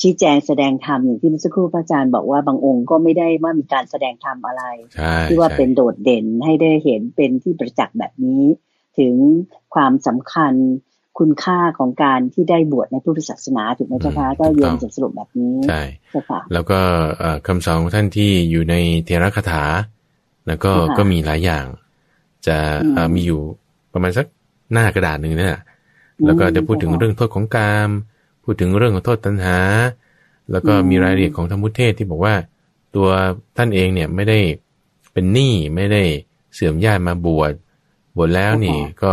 [0.00, 4.62] ชี้แจงแสดงธรรมอย่างที่เมื่อสักครู่พระอาจารย์บอกว่าบางองค์ก็ไม่ได้ว่ามีการแสดงธรรมอะไร
[4.94, 8.42] ใช่ที่ว่าใช่เป็นโดดเด่นให้ได้เห็นเป็นที่ประจักษ์แบบนี้
[8.98, 9.14] ถึง
[9.74, 10.54] ความสำคัญ
[11.18, 16.80] คุณค่าของการที่ได้บวชในพุทธศาสนาถูกไหมเจ้าคะก็โยมจะสรุปแบบนี้ใช่เจ้าค่ะแล้วก็
[17.18, 19.64] เอ่อคำสอนของท่านที่อยู่ในเทระคาถา
[20.46, 21.64] แล้วก็ค่ะก็มีหลายอย่าง
[22.46, 22.56] จะ
[22.92, 23.40] เอ่ออืมมีอยู่
[23.92, 24.26] ประมาณสัก
[24.72, 25.60] หน้ากระดาษหนึ่งเนี่ย
[26.24, 27.90] แล้วก็จะพูดถึงเรื่องโทษของกาม
[28.44, 29.58] พูดถึงเรื่องของโทษตัณหา
[30.50, 32.34] แล้วก็มีรายละเอียดของธรรมุเทศที่บอกว่า
[32.94, 33.08] ตัว
[33.56, 34.38] ท่านเองเนี่ยไม่ได้
[35.12, 36.02] เป็นหนี้ไม่ได้
[36.54, 37.52] เสื่อมญาติมาบวช
[38.16, 39.12] บวชแล้วนี่ก็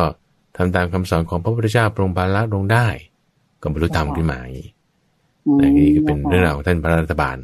[0.55, 2.87] ทำตามคำสอนของพระพุทธเจ้าปรงปาละลงได้
[3.61, 4.69] ก็บรรลุธรรมขึ้นมาอย่างนี้
[5.47, 7.37] อืมอันนี้ก็เป็นเรื่องราวของท่านพระรัฐบาล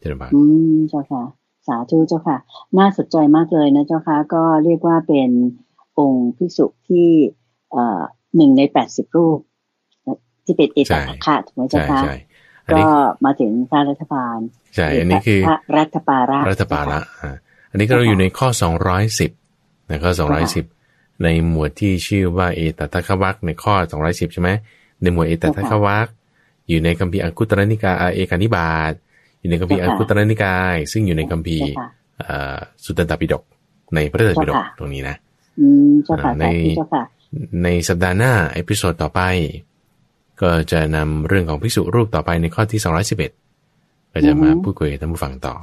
[0.00, 0.40] เจ้าค่ะอื
[0.74, 1.22] มเจ้าค่ะ
[1.66, 2.36] สาธุเจ้าค่ะ
[2.78, 5.30] น่าสนใจมากเลยนะเจ้าค่ะ ก็เรียกว่าเป็น
[5.98, 7.08] องค์พิสุที่
[7.72, 8.02] เอ่อ
[8.36, 9.38] หนึ่งในแปดสิบรูป
[10.44, 12.14] ที่เป็นเอตทัคคะถูกไหมเจ้าใช่ค่ะใช่
[12.66, 12.84] อันก็นี้
[13.24, 14.38] มาถึงพระรัฐบาล
[14.76, 17.36] ใช่อันนี้คือพระรัฐบาระรัฐบาละอ่า
[17.70, 18.48] อันนี้ก็เราอยู่ในข้อ
[19.18, 20.12] 210นะข้อ
[20.54, 20.83] 210
[21.22, 24.50] ในหมวดที่ชื่อว่าเอตทัคควรรคในข้อ 210 ใช่ไหม
[25.02, 26.08] ในหมวดเอตทัคควรรค
[26.68, 28.92] อยู่ในคัมภีร์อังคุตรนิกายอ่าเอกนิบาต
[29.40, 31.88] อยู่ในคัมภีร์อังคุตรนิกาย ซึ่งอยู่ในคัมภีร์เจ้าค่ะ
[32.20, 33.42] เอ่อสุตตันตปิฎก
[33.94, 35.16] ในพระไตรปิฎกเจ้าค่ะตรงนี้นะ
[35.60, 37.04] อืมเจ้าค่ะในสาธุเจ้าค่ะ
[37.62, 39.20] ในสัปดาห์หน้า episode ต่อไป
[40.42, 42.80] ก็จะนำเรื่องของภิกษุรูปต่อไปในข้อที่
[43.46, 45.54] 211 ก็จะมาอือฮึพูดคุยกับท่านผู้ฟังต่อ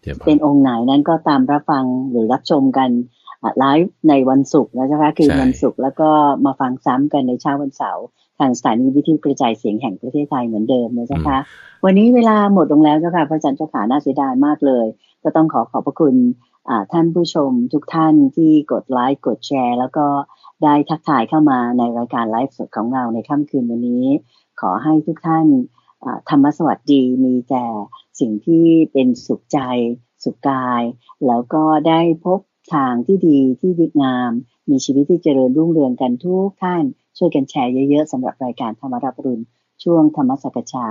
[0.00, 2.90] เดี๋ยวพอเป็นองค์ไหนนั้นก็ตามรับฟังหรือรับชมกัน
[3.23, 3.23] อะ
[3.58, 6.08] ไลฟ์ในวันศุกร์นะเจ้าค่ะคือใช่วันศุกร์แล้วก็
[6.46, 8.04] มาฟังซ้ำกันในเช้าวันเสาร์
[8.38, 11.38] ทางสถานีวิทยุกระจายเสียงแห่งประเทศไทยเหมือนเดิมนะเจ้าค่ะ
[11.84, 14.86] วันนี้เวลาหมดลงแล้วเจ้าค่ะพระอาจารย์เจ้าขาน่าเสียดายมากเลย
[15.22, 16.14] ก็ต้องขอขอบพระคุณ
[16.68, 20.06] อ่าท่านผู้ชมทุกท่านที่กดไลค์กดแชร์ แล้วก็
[20.62, 24.06] ได้ทักทายเข้ามาในรายการไลฟ์สดของเราในค่ำคืนวันนี้
[24.60, 25.46] ขอให้ทุกท่าน
[26.04, 27.64] อ่าธรรมสวัสดีมีแต่
[28.20, 29.58] สิ่งที่เป็นสุขใจ
[30.24, 30.82] สุขกาย
[31.26, 32.40] แล้วก็ได้พบ
[32.72, 34.32] ทางที่ดีที่ดีงาม
[34.70, 36.84] มีชีวิตที่เจริญรุ่งเรืองกันทุกท่าน
[37.18, 39.44] ช่วยกันแชร์เยอะๆสำหรับรายการธรรมรับรุณ
[39.84, 40.86] ช่วงธรรมสักชา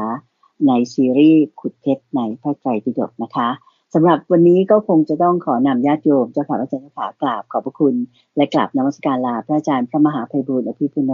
[0.67, 3.49] ในซีรีส์ขุดเพชรในพระไตรปิฎกนะคะ
[3.93, 7.95] สำหรับวันนี้ก็คงจะต้องขอนำญาติโยมเจ้าค่ะพระอาจารย์เจ้าขากราบขอบพระคุณ
[8.35, 11.11] และกราบนมัสการลาพระอาจารย์พระมหาภัยบูลย์อภิปุโน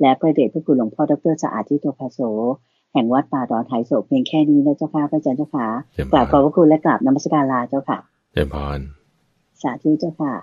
[0.00, 2.20] และพระเดชพระคุณหลวงพ่อดรสะอาดทิโตภาโส
[2.92, 7.98] แห่งวัดป่าดอนไทยโศกเพียงแค่นี้นะเจ้าค่ะพระอาจารย์เจ้าค่ะเจริญพกราบขอบรพระคุณและกราบนมัสการลาเจ้าค่ะ
[8.32, 8.78] เจริญพร
[9.62, 10.34] สาธุเจ้าค่ะ